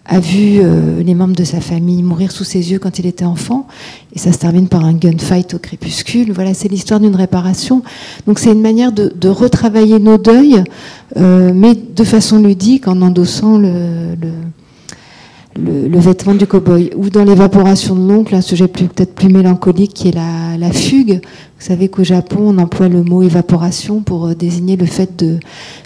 a, 0.08 0.20
vu 0.20 0.60
euh, 0.60 1.04
les 1.04 1.14
membres 1.16 1.36
de 1.36 1.44
sa 1.44 1.62
famille 1.62 2.04
mourir 2.04 2.32
sous 2.32 2.44
ses 2.44 2.72
yeux 2.72 2.80
quand 2.80 3.00
il 3.00 3.06
était 3.06 3.26
enfant. 3.26 3.68
Et 4.14 4.20
ça 4.20 4.32
se 4.32 4.38
termine 4.38 4.68
par 4.68 4.86
un 4.86 4.94
gunfight 4.94 5.54
au 5.54 5.60
crépuscule. 5.60 6.32
Voilà, 6.32 6.54
c'est 6.54 6.68
l'histoire 6.68 7.00
d'une 7.00 7.16
réparation. 7.16 7.84
Donc 8.28 8.40
c'est 8.40 8.52
une 8.52 8.62
manière 8.62 8.92
de, 8.92 9.28
retravailler 9.28 10.00
nos 10.00 10.18
deuils, 10.18 10.64
euh, 11.18 11.52
mais 11.54 11.74
de 11.76 12.04
façon 12.04 12.40
ludique, 12.40 12.88
en 12.88 13.02
endossant 13.02 13.58
le, 13.58 14.16
le 14.20 14.30
vêtement 15.58 16.36
du 16.36 16.46
cow-boy, 16.46 16.92
ou 16.96 17.10
dans 17.10 17.24
l'évaporation 17.24 17.96
de 17.96 18.08
l'oncle, 18.08 18.36
un 18.36 18.42
sujet 18.42 18.68
peut-être 18.68 19.16
plus 19.16 19.30
mélancolique 19.30 19.94
qui 19.94 20.10
est 20.10 20.16
la, 20.16 20.58
la 20.58 20.72
fugue, 20.72 21.22
vous 21.58 21.66
savez 21.66 21.88
qu'au 21.88 22.04
Japon, 22.04 22.54
on 22.54 22.58
emploie 22.58 22.90
le 22.90 23.02
mot 23.02 23.24
évaporation 23.24 24.02
pour 24.02 24.28
euh, 24.28 24.36
désigner 24.36 24.76
le 24.76 24.86
fait 24.86 25.18
de 25.18 25.40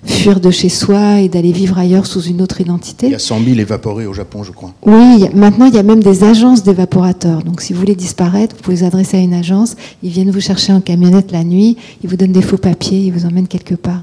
fuir 0.04 0.40
de 0.40 0.50
chez 0.50 0.68
soi 0.68 1.22
et 1.22 1.30
d'aller 1.30 1.52
vivre 1.52 1.78
ailleurs 1.78 2.08
sous 2.08 2.22
une 2.22 2.42
autre 2.42 2.60
identité. 2.60 3.06
Il 3.06 3.12
y 3.12 3.16
a 3.16 3.20
100 3.20 3.44
000 3.46 3.60
évaporés 3.60 4.08
au 4.08 4.14
Japon, 4.14 4.44
je 4.44 4.52
crois. 4.52 4.74
Oui, 4.84 5.30
maintenant 5.36 5.68
il 5.68 5.76
y 5.76 5.78
a 5.78 5.84
même 5.84 6.02
des 6.02 6.24
agences 6.24 6.64
d'évaporateurs. 6.64 7.44
Donc 7.44 7.62
si 7.62 7.74
vous 7.74 7.80
voulez 7.80 7.96
disparaître, 7.96 8.56
vous 8.56 8.64
pouvez 8.64 8.78
vous 8.78 8.84
adresser 8.84 9.18
à 9.18 9.20
une 9.20 9.34
agence. 9.34 9.76
Ils 10.02 10.10
viennent 10.10 10.32
vous 10.32 10.42
chercher 10.42 10.74
en 10.74 10.82
camionnette 10.82 11.32
la 11.32 11.44
nuit, 11.44 11.78
ils 12.04 12.10
vous 12.10 12.18
donnent 12.18 12.32
des 12.32 12.42
faux 12.42 12.58
papiers, 12.58 13.00
ils 13.00 13.14
vous 13.14 13.28
emmènent 13.28 13.48
quelque 13.48 13.76
part. 13.76 14.02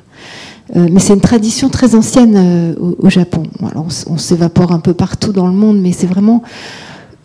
Euh, 0.75 0.89
mais 0.91 1.01
c'est 1.01 1.15
une 1.15 1.21
tradition 1.21 1.69
très 1.69 1.95
ancienne 1.95 2.35
euh, 2.37 2.75
au, 2.99 3.09
Japon. 3.09 3.45
Alors 3.71 3.87
on 4.09 4.19
s'évapore 4.19 4.73
un 4.73 4.81
peu 4.81 4.95
partout 4.95 5.33
dans 5.33 5.47
le 5.47 5.53
monde, 5.53 5.79
mais 5.81 5.93
c'est 5.93 6.09
vraiment 6.09 6.43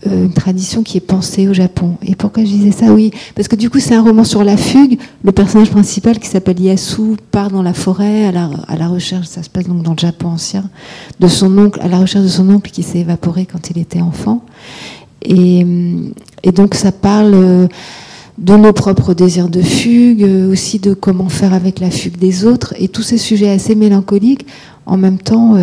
euh, 0.08 0.26
une 0.26 0.34
tradition 0.34 0.84
qui 0.84 0.98
est 0.98 1.02
pensée 1.02 1.48
au 1.48 1.54
Japon. 1.54 1.96
Et 2.04 2.16
pourquoi 2.16 2.44
je 2.44 2.50
disais 2.50 2.72
ça? 2.72 2.92
Oui, 2.92 3.12
parce 3.36 3.48
que 3.48 3.56
du 3.56 3.70
coup, 3.70 3.80
c'est 3.80 3.96
un 3.96 4.04
roman 4.04 4.24
sur 4.24 4.44
la 4.44 4.58
fugue. 4.58 5.00
Le 5.24 5.32
personnage 5.32 5.72
principal, 5.72 6.20
qui 6.20 6.28
s'appelle 6.28 6.60
Yasu, 6.60 7.18
part 7.32 7.50
dans 7.50 7.64
la 7.64 7.74
forêt 7.74 8.26
à 8.26 8.32
la, 8.32 8.50
à 8.68 8.76
la, 8.78 8.88
recherche, 8.88 9.28
ça 9.28 9.42
se 9.42 9.50
passe 9.50 9.68
donc 9.68 9.82
dans 9.82 9.94
le 9.94 10.00
Japon 10.00 10.30
ancien, 10.30 10.64
de 11.20 11.28
son 11.28 11.58
oncle, 11.58 11.80
à 11.82 11.88
la 11.88 12.00
recherche 12.00 12.24
de 12.24 12.30
son 12.30 12.50
oncle 12.50 12.70
qui 12.70 12.84
s'est 12.84 13.00
évaporé 13.00 13.46
quand 13.46 13.70
il 13.70 13.80
était 13.80 14.02
enfant. 14.02 14.44
Et, 15.24 15.66
et 16.44 16.52
donc, 16.52 16.74
ça 16.74 16.92
parle 16.92 17.34
euh, 17.34 17.68
de 18.38 18.56
nos 18.56 18.74
propres 18.74 19.14
désirs 19.14 19.50
de 19.50 19.62
fugue, 19.62 20.28
aussi 20.50 20.80
de 20.80 20.94
comment 20.94 21.30
faire 21.30 21.54
avec 21.54 21.80
la 21.80 21.92
fugue 21.92 22.18
des 22.18 22.46
autres. 22.46 22.74
Et 22.80 22.88
tous 22.88 23.04
ces 23.04 23.18
sujets 23.18 23.50
assez 23.50 23.76
mélancoliques, 23.76 24.46
en 24.86 24.98
même 24.98 25.20
temps, 25.20 25.56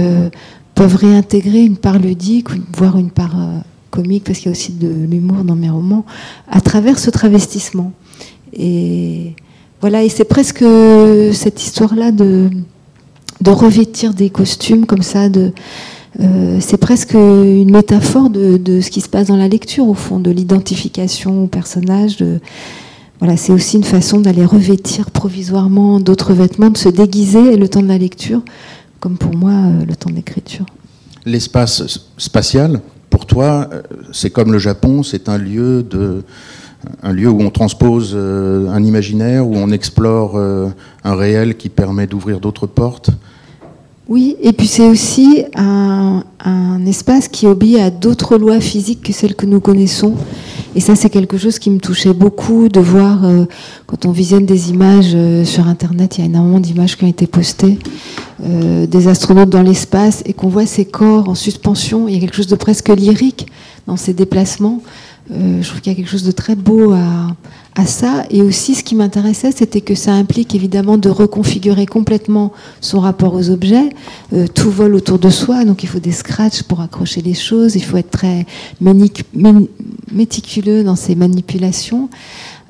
peuvent 0.75 0.97
réintégrer 0.97 1.65
une 1.65 1.77
part 1.77 1.99
ludique, 1.99 2.49
voire 2.77 2.99
une 2.99 3.11
part 3.11 3.37
comique, 3.91 4.25
parce 4.25 4.39
qu'il 4.39 4.47
y 4.47 4.49
a 4.49 4.53
aussi 4.53 4.73
de 4.73 4.89
l'humour 4.89 5.45
dans 5.45 5.57
mes 5.57 5.71
romans, 5.71 6.05
à 6.49 6.61
travers 6.61 6.99
ce 6.99 7.11
travestissement. 7.11 7.93
Et 8.53 9.35
voilà, 9.81 10.05
et 10.05 10.09
c'est 10.09 10.25
presque 10.25 10.65
cette 11.33 11.63
histoire-là 11.63 12.13
de, 12.13 12.51
de 13.41 13.51
revêtir 13.51 14.15
des 14.15 14.31
costumes 14.31 14.87
comme 14.87 15.03
ça, 15.03 15.29
de, 15.29 15.53
euh, 16.21 16.59
c'est 16.61 16.79
presque 16.79 17.15
une 17.15 17.71
métaphore 17.71 18.29
de, 18.31 18.81
ce 18.81 18.91
qui 18.91 19.01
se 19.01 19.09
passe 19.09 19.29
dans 19.29 19.37
la 19.37 19.49
lecture, 19.49 19.89
au 19.89 19.95
fond, 19.95 20.19
de 20.19 20.31
l'identification 20.31 21.45
au 21.45 21.47
personnage. 21.47 22.25
Voilà, 23.21 23.37
c'est 23.37 23.53
aussi 23.53 23.77
une 23.77 23.85
façon 23.85 24.21
d'aller 24.21 24.45
revêtir 24.45 25.11
provisoirement 25.11 26.01
d'autres 26.01 26.33
vêtements, 26.33 26.71
de 26.71 26.77
se 26.77 26.89
déguiser 26.89 27.57
le 27.57 27.69
temps 27.69 27.83
de 27.83 27.89
la 27.89 27.99
lecture, 27.99 28.43
comme 29.01 29.17
pour 29.17 29.35
moi 29.35 29.53
euh, 29.53 29.85
le 29.85 29.97
temps 29.97 30.11
de 30.11 30.17
l'écriture. 30.17 30.67
L'espace 31.25 32.01
spatial, 32.17 32.81
pour 33.11 33.27
toi, 33.27 33.69
euh, 33.73 33.83
c'est 34.13 34.31
comme 34.31 34.53
le 34.53 34.59
Japon, 34.59 35.03
c'est 35.03 35.29
un 35.29 35.39
lieu 35.39 35.83
de 35.83 36.23
un 37.03 37.13
lieu 37.13 37.29
où 37.29 37.41
on 37.43 37.51
transpose 37.51 38.17
un 38.17 38.85
imaginaire, 38.85 39.49
où 39.49 39.57
on 39.57 39.73
explore 39.73 40.39
un 40.39 41.15
réel 41.17 41.57
qui 41.57 41.71
permet 41.71 42.07
d'ouvrir 42.07 42.39
d'autres 42.39 42.69
portes 42.69 43.11
Oui, 44.09 44.37
et 44.41 44.55
puis 44.55 44.67
c'est 44.67 44.89
aussi 44.89 45.45
un, 45.55 46.25
espace 46.87 47.29
qui 47.29 47.47
obéit 47.47 47.79
à 47.79 47.91
d'autres 47.91 48.39
lois 48.39 48.61
physiques 48.61 49.03
que 49.03 49.13
celles 49.13 49.35
que 49.35 49.45
nous 49.45 49.61
connaissons. 49.61 50.15
Et 50.75 50.81
ça, 50.81 50.97
c'est 50.97 51.11
quelque 51.11 51.37
chose 51.37 51.59
qui 51.59 51.69
me 51.69 51.79
touchait 51.79 52.15
beaucoup 52.15 52.71
de 52.71 52.81
voir, 52.81 53.27
euh, 53.27 53.45
quand 53.87 54.07
on 54.07 54.11
visionne 54.11 54.47
des 54.47 54.71
images 54.71 55.13
euh, 55.15 55.45
sur 55.45 55.69
Internet, 55.69 56.17
il 56.17 56.21
y 56.23 56.25
a 56.25 56.27
énormément 56.27 56.61
d'images 56.61 56.97
qui 56.97 57.05
ont 57.05 57.09
été 57.09 57.27
postées, 57.27 57.79
euh, 58.43 58.87
des 58.87 59.09
astronautes 59.09 59.51
dans 59.51 59.63
l'espace, 59.63 60.23
et 60.25 60.33
qu'on 60.33 60.49
voit 60.49 60.65
ces 60.65 60.87
corps 60.87 61.29
en 61.29 61.35
suspension. 61.35 62.09
Il 62.09 62.15
y 62.15 62.17
a 62.17 62.21
quelque 62.21 62.37
chose 62.37 62.47
de 62.47 62.57
presque 62.57 62.89
lyrique 62.89 63.49
dans 63.87 63.99
ces 63.99 64.15
déplacements. 64.15 64.81
Je 65.31 65.67
trouve 65.69 65.81
qu'il 65.81 65.93
y 65.93 65.95
a 65.95 65.97
quelque 65.97 66.11
chose 66.11 66.25
de 66.25 66.33
très 66.33 66.57
beau 66.57 66.93
à, 66.93 67.37
à 67.79 67.87
ça. 67.87 68.25
Et 68.31 68.43
aussi, 68.43 68.75
ce 68.75 68.83
qui 68.83 68.97
m'intéressait, 68.97 69.53
c'était 69.53 69.81
que 69.81 69.95
ça 69.95 70.13
implique 70.13 70.55
évidemment 70.55 70.99
de 70.99 71.09
reconfigurer 71.09 71.87
complètement 71.87 72.53
son 72.81 72.99
rapport 72.99 73.35
aux 73.35 73.51
objets. 73.51 73.91
Euh, 74.33 74.49
tout 74.53 74.71
vole 74.71 74.97
autour 74.97 75.21
de 75.21 75.31
soi, 75.31 75.65
donc 75.65 75.85
il 75.85 75.89
faut 75.89 76.01
des 76.01 76.13
scratchs 76.13 76.65
pour 76.65 76.81
accrocher 76.81 77.23
les 77.23 77.35
choses. 77.35 77.77
Il 77.77 77.85
faut 77.85 77.97
être 77.97 78.11
très 78.11 78.47
méticuleux 80.11 80.83
dans 80.83 80.97
ses 80.97 81.15
manipulations. 81.15 82.11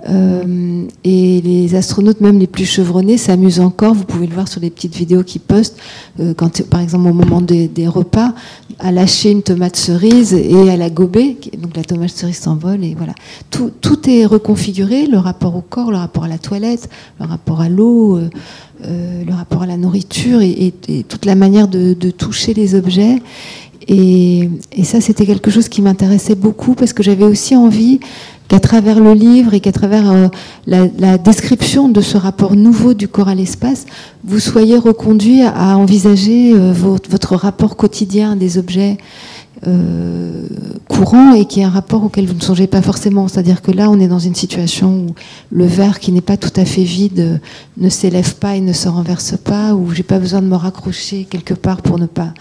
Euh, 0.09 0.87
et 1.05 1.41
les 1.43 1.75
astronautes, 1.75 2.21
même 2.21 2.39
les 2.39 2.47
plus 2.47 2.65
chevronnés, 2.65 3.19
s'amusent 3.19 3.61
encore. 3.61 3.95
Vous 3.95 4.05
pouvez 4.05 4.27
le 4.27 4.35
voir 4.35 4.49
sur 4.49 4.61
les 4.61 4.71
petites 4.71 4.95
vidéos 4.95 5.23
qu'ils 5.23 5.41
postent, 5.41 5.79
euh, 6.21 6.35
par 6.71 6.81
exemple, 6.81 7.09
au 7.09 7.13
moment 7.13 7.41
des, 7.41 7.71
repas, 7.87 8.33
à 8.79 8.93
lâcher 8.93 9.31
une 9.31 9.43
tomate 9.43 9.77
cerise 9.77 10.33
et 10.35 10.71
à 10.71 10.77
la 10.77 10.91
gober. 10.91 11.37
Donc 11.61 11.77
la 11.77 11.85
tomate 11.85 12.11
cerise 12.11 12.39
s'envole 12.39 12.85
et 12.85 12.95
voilà. 12.95 13.15
Tout, 13.51 13.73
est 14.09 14.25
reconfiguré 14.25 15.07
le 15.07 15.19
rapport 15.19 15.57
au 15.57 15.61
corps, 15.61 15.91
le 15.91 15.97
rapport 15.97 16.25
à 16.25 16.29
la 16.29 16.39
toilette, 16.39 16.89
le 17.21 17.27
rapport 17.27 17.61
à 17.61 17.69
l'eau, 17.69 18.17
euh, 18.17 19.25
le 19.25 19.35
rapport 19.35 19.63
à 19.63 19.67
la 19.67 19.77
nourriture 19.77 20.41
et, 20.41 20.73
toute 21.09 21.25
la 21.25 21.35
manière 21.35 21.69
de, 21.69 21.95
toucher 22.11 22.55
les 22.55 22.75
objets. 22.75 23.17
Et, 23.89 24.49
et 24.73 24.85
ça, 24.85 25.01
c'était 25.01 25.27
quelque 25.27 25.51
chose 25.51 25.69
qui 25.69 25.83
m'intéressait 25.83 26.35
beaucoup 26.35 26.75
parce 26.75 26.93
que 26.93 27.03
j'avais 27.03 27.25
aussi 27.25 27.57
envie 27.57 28.01
qu'à 28.49 28.61
travers 28.61 28.99
le 28.99 29.13
livre 29.13 29.55
et 29.55 29.61
qu'à 29.61 29.73
travers 29.73 30.11
euh, 30.11 30.29
la, 30.67 31.19
description 31.19 31.89
de 31.89 32.01
ce 32.01 32.17
rapport 32.17 32.57
nouveau 32.57 32.95
du 32.95 33.07
corps 33.07 33.29
à 33.29 33.35
l'espace, 33.35 33.87
vous 34.25 34.41
soyez 34.41 34.79
reconduit 34.79 35.43
à, 35.43 35.77
envisager 35.77 36.53
euh, 36.55 36.73
votre, 36.73 37.37
rapport 37.37 37.77
quotidien 37.77 38.37
des 38.37 38.57
objets 38.57 38.97
euh, 39.67 40.47
courants 40.89 41.35
et 41.35 41.45
qui 41.45 41.61
est 41.61 41.65
un 41.65 41.69
rapport 41.69 42.05
auquel 42.05 42.27
vous 42.27 42.35
ne 42.35 42.41
songez 42.41 42.67
pas 42.67 42.81
forcément. 42.81 43.29
C'est-à-dire 43.29 43.61
que 43.61 43.71
là, 43.71 43.91
on 43.91 44.01
est 44.01 44.09
dans 44.09 44.19
une 44.19 44.35
situation 44.35 45.07
où 45.09 45.15
le 45.51 45.67
verre 45.67 45.99
qui 45.99 46.11
n'est 46.11 46.23
pas 46.23 46.39
tout 46.39 46.53
à 46.57 46.65
fait 46.65 46.85
vide 46.85 47.41
ne 47.77 47.89
s'élève 47.91 48.37
pas 48.37 48.57
et 48.57 48.61
ne 48.61 48.73
se 48.73 48.89
renverse 48.89 49.37
pas, 49.37 49.75
où 49.75 49.91
j'ai 49.91 50.05
pas 50.05 50.19
besoin 50.19 50.41
de 50.41 50.47
me 50.47 50.57
raccrocher 50.57 51.27
quelque 51.29 51.55
part 51.55 51.83
pour 51.83 51.99
ne 51.99 52.07
pas 52.07 52.33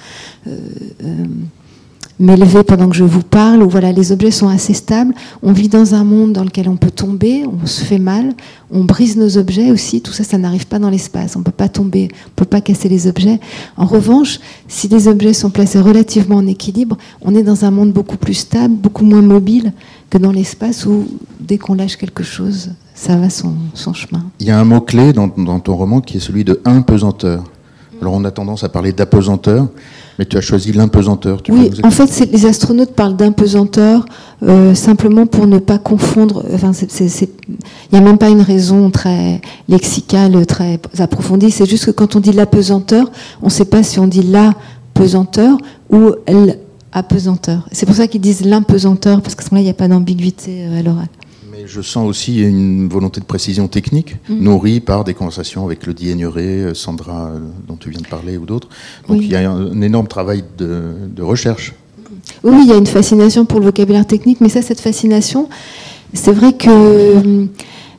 m'élever 2.19 2.63
pendant 2.63 2.89
que 2.89 2.95
je 2.95 3.03
vous 3.03 3.21
parle, 3.21 3.61
où 3.61 3.69
voilà, 3.69 3.91
les 3.91 4.11
objets 4.11 4.31
sont 4.31 4.47
assez 4.47 4.73
stables. 4.73 5.13
On 5.43 5.51
vit 5.51 5.67
dans 5.67 5.93
un 5.93 6.03
monde 6.03 6.33
dans 6.33 6.43
lequel 6.43 6.67
on 6.69 6.77
peut 6.77 6.91
tomber, 6.91 7.43
on 7.45 7.65
se 7.65 7.83
fait 7.83 7.99
mal, 7.99 8.33
on 8.71 8.83
brise 8.83 9.17
nos 9.17 9.37
objets 9.37 9.71
aussi. 9.71 10.01
Tout 10.01 10.13
ça, 10.13 10.23
ça 10.23 10.37
n'arrive 10.37 10.67
pas 10.67 10.79
dans 10.79 10.89
l'espace. 10.89 11.35
On 11.35 11.39
ne 11.39 11.43
peut 11.43 11.51
pas 11.51 11.69
tomber, 11.69 12.09
on 12.11 12.29
ne 12.29 12.35
peut 12.35 12.45
pas 12.45 12.61
casser 12.61 12.89
les 12.89 13.07
objets. 13.07 13.39
En 13.77 13.85
revanche, 13.85 14.39
si 14.67 14.87
les 14.87 15.07
objets 15.07 15.33
sont 15.33 15.49
placés 15.49 15.79
relativement 15.79 16.37
en 16.37 16.47
équilibre, 16.47 16.97
on 17.21 17.35
est 17.35 17.43
dans 17.43 17.65
un 17.65 17.71
monde 17.71 17.91
beaucoup 17.91 18.17
plus 18.17 18.33
stable, 18.33 18.75
beaucoup 18.75 19.05
moins 19.05 19.21
mobile 19.21 19.73
que 20.09 20.17
dans 20.17 20.31
l'espace 20.31 20.85
où, 20.85 21.05
dès 21.39 21.57
qu'on 21.57 21.75
lâche 21.75 21.97
quelque 21.97 22.23
chose, 22.23 22.71
ça 22.95 23.15
va 23.15 23.29
son, 23.29 23.53
chemin. 23.93 24.23
Il 24.39 24.47
y 24.47 24.51
a 24.51 24.59
un 24.59 24.63
mot-clé 24.63 25.13
dans, 25.13 25.27
dans 25.27 25.59
ton 25.59 25.75
roman 25.75 26.01
qui 26.01 26.17
est 26.17 26.19
celui 26.19 26.43
de 26.43 26.59
impesanteur. 26.65 27.43
Alors 28.01 28.13
on 28.13 28.23
a 28.25 28.31
tendance 28.31 28.63
à 28.63 28.69
parler 28.69 28.91
d'apesanteur, 28.91 29.67
mais 30.19 30.25
tu 30.25 30.37
as 30.37 30.41
choisi 30.41 30.71
l'impesanteur. 30.71 31.41
Oui, 31.49 31.71
en 31.83 31.91
fait, 31.91 32.29
les 32.31 32.45
astronautes 32.45 32.93
parlent 32.93 33.15
d'impesanteur 33.15 34.05
euh, 34.43 34.75
simplement 34.75 35.25
pour 35.25 35.47
ne 35.47 35.59
pas 35.59 35.77
confondre. 35.77 36.45
Enfin, 36.53 36.71
il 36.71 37.27
n'y 37.91 37.97
a 37.97 38.01
même 38.01 38.17
pas 38.17 38.29
une 38.29 38.41
raison 38.41 38.89
très 38.91 39.41
lexicale, 39.67 40.45
très 40.45 40.79
approfondie. 40.99 41.51
C'est 41.51 41.69
juste 41.69 41.85
que 41.85 41.91
quand 41.91 42.15
on 42.15 42.19
dit 42.19 42.31
l'apesanteur, 42.31 43.09
on 43.41 43.45
ne 43.47 43.51
sait 43.51 43.65
pas 43.65 43.83
si 43.83 43.99
on 43.99 44.07
dit 44.07 44.23
la 44.23 44.53
pesanteur 44.93 45.57
ou 45.91 46.11
l'apesanteur. 46.93 47.67
C'est 47.71 47.85
pour 47.85 47.95
ça 47.95 48.07
qu'ils 48.07 48.21
disent 48.21 48.45
l'impesanteur, 48.45 49.21
parce 49.21 49.35
qu'à 49.35 49.43
ce 49.43 49.49
moment-là, 49.49 49.61
il 49.61 49.65
n'y 49.65 49.71
a 49.71 49.73
pas 49.73 49.87
d'ambiguïté 49.87 50.65
euh, 50.65 50.79
à 50.79 50.83
l'oral 50.83 51.07
je 51.67 51.81
sens 51.81 52.07
aussi 52.07 52.41
une 52.41 52.87
volonté 52.87 53.19
de 53.19 53.25
précision 53.25 53.67
technique, 53.67 54.15
mmh. 54.29 54.35
nourrie 54.35 54.79
par 54.79 55.03
des 55.03 55.13
conversations 55.13 55.65
avec 55.65 55.79
Claudie 55.79 56.09
Aigneret, 56.09 56.63
euh, 56.63 56.73
Sandra, 56.73 57.27
euh, 57.27 57.39
dont 57.67 57.75
tu 57.75 57.89
viens 57.89 58.01
de 58.01 58.07
parler, 58.07 58.37
ou 58.37 58.45
d'autres. 58.45 58.69
Donc 59.07 59.19
oui. 59.19 59.25
il 59.25 59.31
y 59.31 59.35
a 59.35 59.51
un, 59.51 59.81
énorme 59.81 60.07
travail 60.07 60.43
de, 60.57 60.93
de, 61.13 61.21
recherche. 61.21 61.73
Oui, 62.43 62.61
il 62.63 62.69
y 62.69 62.73
a 62.73 62.77
une 62.77 62.87
fascination 62.87 63.45
pour 63.45 63.59
le 63.59 63.65
vocabulaire 63.65 64.07
technique, 64.07 64.41
mais 64.41 64.49
ça, 64.49 64.61
cette 64.61 64.79
fascination, 64.79 65.49
c'est 66.13 66.31
vrai 66.31 66.53
que 66.53 67.47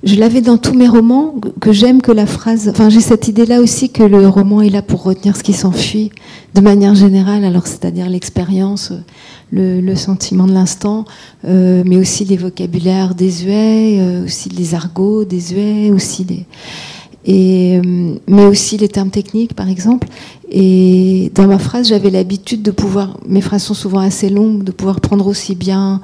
je 0.04 0.14
l'avais 0.16 0.40
dans 0.40 0.58
tous 0.58 0.74
mes 0.74 0.88
romans, 0.88 1.34
que 1.60 1.72
j'aime 1.72 2.00
que 2.00 2.12
la 2.12 2.26
phrase. 2.26 2.68
Enfin, 2.68 2.88
j'ai 2.88 3.00
cette 3.00 3.28
idée-là 3.28 3.60
aussi 3.60 3.90
que 3.90 4.02
le 4.02 4.28
roman 4.28 4.62
est 4.62 4.70
là 4.70 4.82
pour 4.82 5.02
retenir 5.02 5.36
ce 5.36 5.42
qui 5.42 5.52
s'enfuit 5.52 6.10
de 6.54 6.60
manière 6.60 6.94
générale, 6.94 7.44
alors 7.44 7.66
c'est-à-dire 7.66 8.08
l'expérience, 8.08 8.92
le, 9.50 9.94
sentiment 9.94 10.46
de 10.46 10.52
l'instant, 10.52 11.04
euh, 11.44 11.82
mais 11.86 11.96
aussi 11.96 12.24
les 12.24 12.36
vocabulaires 12.36 13.14
désuets, 13.14 13.98
euh, 14.00 14.24
aussi 14.24 14.48
les 14.48 14.74
argots 14.74 15.24
désuets, 15.24 15.90
aussi. 15.90 16.26
Et, 17.24 17.78
euh, 17.78 18.14
mais 18.26 18.46
aussi 18.46 18.76
les 18.76 18.88
termes 18.88 19.10
techniques, 19.10 19.54
par 19.54 19.68
exemple. 19.68 20.08
Et 20.50 21.30
dans 21.34 21.46
ma 21.46 21.58
phrase, 21.58 21.88
j'avais 21.88 22.10
l'habitude 22.10 22.62
de 22.62 22.70
pouvoir. 22.70 23.18
Mes 23.26 23.40
phrases 23.40 23.64
sont 23.64 23.74
souvent 23.74 24.00
assez 24.00 24.28
longues, 24.28 24.64
de 24.64 24.72
pouvoir 24.72 25.00
prendre 25.00 25.26
aussi 25.26 25.54
bien 25.54 26.00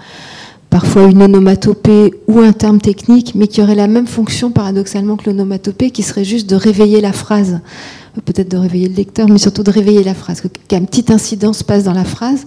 parfois 0.70 1.04
une 1.04 1.22
onomatopée 1.22 2.12
ou 2.26 2.40
un 2.40 2.52
terme 2.52 2.80
technique, 2.80 3.36
mais 3.36 3.46
qui 3.46 3.62
aurait 3.62 3.76
la 3.76 3.86
même 3.86 4.08
fonction 4.08 4.50
paradoxalement 4.50 5.16
que 5.16 5.30
l'onomatopée, 5.30 5.90
qui 5.90 6.02
serait 6.02 6.24
juste 6.24 6.50
de 6.50 6.56
réveiller 6.56 7.00
la 7.00 7.12
phrase, 7.12 7.60
peut-être 8.24 8.50
de 8.50 8.56
réveiller 8.56 8.88
le 8.88 8.96
lecteur, 8.96 9.28
mais 9.28 9.38
surtout 9.38 9.62
de 9.62 9.70
réveiller 9.70 10.02
la 10.02 10.14
phrase, 10.14 10.42
qu'un 10.66 10.84
petit 10.84 11.12
incident 11.12 11.52
se 11.52 11.62
passe 11.62 11.84
dans 11.84 11.92
la 11.92 12.04
phrase, 12.04 12.44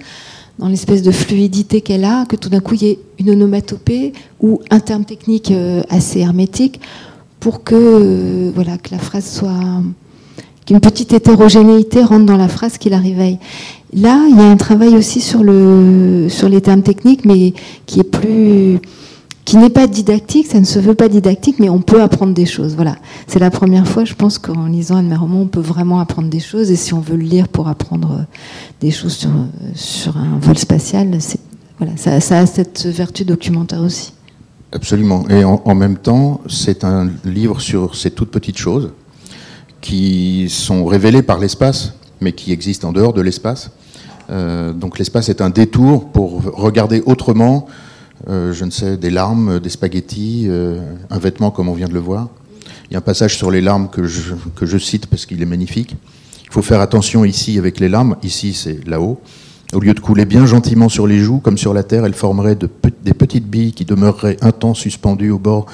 dans 0.60 0.68
l'espèce 0.68 1.02
de 1.02 1.12
fluidité 1.12 1.82
qu'elle 1.82 2.06
a, 2.06 2.26
que 2.26 2.36
tout 2.36 2.50
d'un 2.50 2.60
coup 2.60 2.76
il 2.76 2.84
y 2.84 2.88
ait 2.88 3.00
une 3.20 3.30
onomatopée 3.30 4.14
ou 4.42 4.62
un 4.70 4.80
terme 4.80 5.06
technique 5.06 5.52
euh, 5.52 5.82
assez 5.90 6.20
hermétique, 6.20 6.80
pour 7.40 7.64
que 7.64 7.76
euh, 7.76 8.52
voilà 8.54 8.78
que 8.78 8.92
la 8.92 9.00
phrase 9.00 9.26
soit 9.26 9.82
qu'une 10.66 10.80
petite 10.80 11.14
hétérogénéité 11.14 12.04
rentre 12.04 12.26
dans 12.26 12.38
la 12.38 12.48
phrase 12.48 12.78
qui 12.78 12.90
la 12.90 13.00
réveille. 13.00 13.40
Là, 13.94 14.26
il 14.30 14.36
y 14.36 14.40
a 14.40 14.44
un 14.44 14.58
travail 14.58 14.96
aussi 14.96 15.22
sur, 15.22 15.44
le, 15.44 16.28
sur 16.30 16.50
les 16.50 16.60
termes 16.60 16.82
techniques, 16.82 17.24
mais 17.24 17.54
qui 17.86 18.02
est 18.02 18.04
plus 18.04 18.80
qui 19.48 19.56
n'est 19.56 19.70
pas 19.70 19.88
didactique, 19.88 20.48
ça 20.48 20.60
ne 20.60 20.66
se 20.66 20.77
veut 20.77 20.94
pas 20.94 21.08
didactique, 21.08 21.56
mais 21.60 21.70
on 21.70 21.80
peut 21.80 22.01
apprendre 22.01 22.34
des 22.34 22.46
choses. 22.46 22.75
Voilà, 22.75 22.98
c'est 23.27 23.39
la 23.39 23.50
première 23.50 23.88
fois, 23.88 24.04
je 24.04 24.13
pense 24.13 24.38
qu'en 24.38 24.66
lisant 24.66 24.98
un 24.98 25.04
de 25.04 25.08
mes 25.08 25.16
romans, 25.16 25.39
on 25.44 25.48
peut 25.48 25.62
vraiment 25.62 26.01
apprendre 26.01 26.30
des 26.30 26.42
choses. 26.42 26.70
Et 26.70 26.75
si 26.75 26.94
on 26.94 27.00
veut 27.00 27.16
le 27.16 27.24
lire 27.24 27.48
pour 27.48 27.70
apprendre 27.70 28.12
euh, 28.12 28.24
des 28.82 28.92
choses 28.92 29.13
sur, 29.13 29.30
euh, 29.30 29.46
sur 29.74 30.18
un 30.18 30.38
vol 30.42 30.58
spatial, 30.58 31.18
voilà, 31.80 31.96
ça, 31.96 32.38
a 32.38 32.46
cette 32.46 32.88
vertu 32.88 33.24
documentaire 33.24 33.80
aussi. 33.80 34.12
Absolument. 34.74 35.25
Et 35.30 35.46
en, 35.46 35.62
en 35.63 35.75
même 35.75 35.96
temps, 35.96 36.42
c'est 36.50 36.84
un 36.84 37.10
livre 37.24 37.62
sur 37.62 37.96
ces 37.96 38.12
toutes 38.12 38.32
petites 38.32 38.58
choses 38.58 38.92
qui 39.80 40.48
sont 40.50 40.84
révélées 40.84 41.22
par 41.22 41.39
l'espace, 41.39 41.94
mais 42.20 42.34
qui 42.34 42.51
existent 42.51 42.89
en 42.89 42.92
dehors 42.92 43.13
de 43.13 43.22
l'espace. 43.22 43.72
Euh, 44.30 44.74
donc 44.74 45.00
l'espace 45.00 45.30
est 45.30 45.39
un 45.39 45.50
détour 45.50 46.10
pour 46.10 46.44
regarder 46.44 47.01
autrement, 47.06 47.68
euh, 48.29 48.51
je 48.51 48.65
ne 48.65 48.72
sais, 48.72 48.98
des 48.98 49.10
larmes, 49.10 49.60
des 49.60 49.69
spaghettis, 49.69 50.46
euh, 50.48 50.79
un 51.10 51.19
vêtement 51.19 51.50
comme 51.51 51.69
on 51.69 51.74
vient 51.74 51.88
de 51.88 51.93
le 51.93 52.00
voir. 52.00 52.27
Il 52.89 52.93
y 52.93 52.96
a 52.96 53.00
un 53.00 53.01
passage 53.01 53.38
sur 53.38 53.51
les 53.51 53.62
larmes 53.62 53.89
que 53.89 54.05
je, 54.05 54.77
cite 54.77 55.07
parce 55.07 55.25
qu'il 55.25 55.41
est 55.41 55.46
magnifique. 55.46 55.96
Il 56.46 56.51
faut 56.51 56.62
faire 56.62 56.81
attention 56.81 57.25
ici 57.25 57.57
avec 57.57 57.79
les 57.79 57.89
larmes. 57.89 58.17
Ici, 58.24 58.53
c'est 58.53 58.86
là-haut. 58.88 59.19
Au 59.74 59.79
lieu 59.79 59.93
de 59.93 60.00
couler 60.00 60.25
bien 60.25 60.46
gentiment 60.46 60.88
sur 60.88 61.07
les 61.07 61.19
joues, 61.19 61.39
comme 61.39 61.57
sur 61.57 61.74
la 61.74 61.84
terre, 61.84 62.05
elles 62.05 62.13
formeraient 62.13 62.55
des 62.55 63.13
petites 63.13 63.48
billes 63.48 63.74
qui 63.74 63.84
demeureraient 63.84 64.38
un 64.41 64.51
temps 64.51 64.74
suspendues 64.74 65.31
au 65.31 65.39
bord 65.39 65.65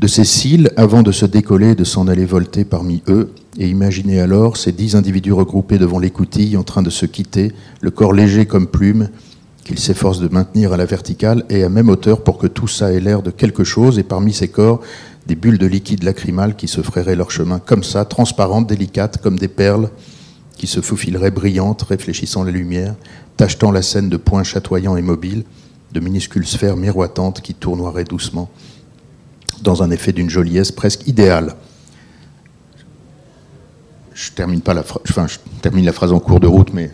de 0.00 0.06
ses 0.06 0.24
cils 0.24 0.70
avant 0.76 1.02
de 1.02 1.12
se 1.12 1.26
décoller 1.26 1.70
et 1.70 1.74
de 1.74 1.84
s'en 1.84 2.08
aller 2.08 2.24
volter 2.24 2.64
parmi 2.64 3.02
eux. 3.06 3.32
Et 3.58 3.68
imaginez 3.68 4.20
alors 4.20 4.56
ces 4.56 4.72
dix 4.72 4.96
individus 4.96 5.32
regroupés 5.32 5.78
devant 5.78 5.98
l'écoutille 5.98 6.56
en 6.56 6.62
train 6.62 6.82
de 6.82 6.90
se 6.90 7.06
quitter, 7.06 7.52
le 7.80 7.90
corps 7.90 8.12
léger 8.12 8.46
comme 8.46 8.66
plume, 8.66 9.10
qu'ils 9.70 9.78
s'efforcent 9.78 10.18
de 10.18 10.26
maintenir 10.26 10.72
à 10.72 10.76
la 10.76 10.84
verticale 10.84 11.44
et 11.48 11.62
à 11.62 11.68
même 11.68 11.90
hauteur 11.90 12.24
pour 12.24 12.38
que 12.38 12.48
tout 12.48 12.66
ça 12.66 12.92
ait 12.92 12.98
l'air 12.98 13.22
de 13.22 13.30
quelque 13.30 13.62
chose, 13.62 14.00
et 14.00 14.02
parmi 14.02 14.32
ces 14.32 14.48
corps, 14.48 14.80
des 15.28 15.36
bulles 15.36 15.58
de 15.58 15.66
liquide 15.66 16.02
lacrymal 16.02 16.56
qui 16.56 16.66
se 16.66 16.82
fraieraient 16.82 17.14
leur 17.14 17.30
chemin 17.30 17.60
comme 17.60 17.84
ça, 17.84 18.04
transparentes, 18.04 18.66
délicates, 18.66 19.18
comme 19.18 19.38
des 19.38 19.46
perles, 19.46 19.90
qui 20.56 20.66
se 20.66 20.80
faufileraient 20.80 21.30
brillantes, 21.30 21.82
réfléchissant 21.82 22.42
la 22.42 22.50
lumière, 22.50 22.96
tachetant 23.36 23.70
la 23.70 23.82
scène 23.82 24.08
de 24.08 24.16
points 24.16 24.42
chatoyants 24.42 24.96
et 24.96 25.02
mobiles, 25.02 25.44
de 25.92 26.00
minuscules 26.00 26.48
sphères 26.48 26.76
miroitantes 26.76 27.40
qui 27.40 27.54
tournoieraient 27.54 28.02
doucement 28.02 28.50
dans 29.62 29.84
un 29.84 29.92
effet 29.92 30.12
d'une 30.12 30.30
joliesse 30.30 30.72
presque 30.72 31.06
idéale. 31.06 31.54
je 34.14 34.32
termine 34.32 34.62
pas 34.62 34.74
la 34.74 34.80
enfin, 34.80 35.28
je 35.28 35.38
termine 35.62 35.84
la 35.84 35.92
phrase 35.92 36.12
en 36.12 36.18
cours 36.18 36.40
de 36.40 36.48
route, 36.48 36.74
mais 36.74 36.90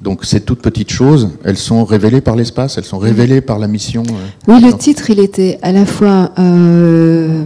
donc 0.00 0.24
ces 0.24 0.40
toutes 0.40 0.60
petites 0.60 0.90
choses, 0.90 1.30
elles 1.44 1.56
sont 1.56 1.84
révélées 1.84 2.20
par 2.20 2.36
l'espace, 2.36 2.78
elles 2.78 2.84
sont 2.84 2.98
révélées 2.98 3.40
par 3.40 3.58
la 3.58 3.66
mission. 3.66 4.04
euh, 4.08 4.52
Oui, 4.52 4.60
le 4.62 4.72
titre, 4.72 5.10
il 5.10 5.18
était 5.18 5.58
à 5.62 5.72
la 5.72 5.84
fois 5.86 6.30
euh, 6.38 7.44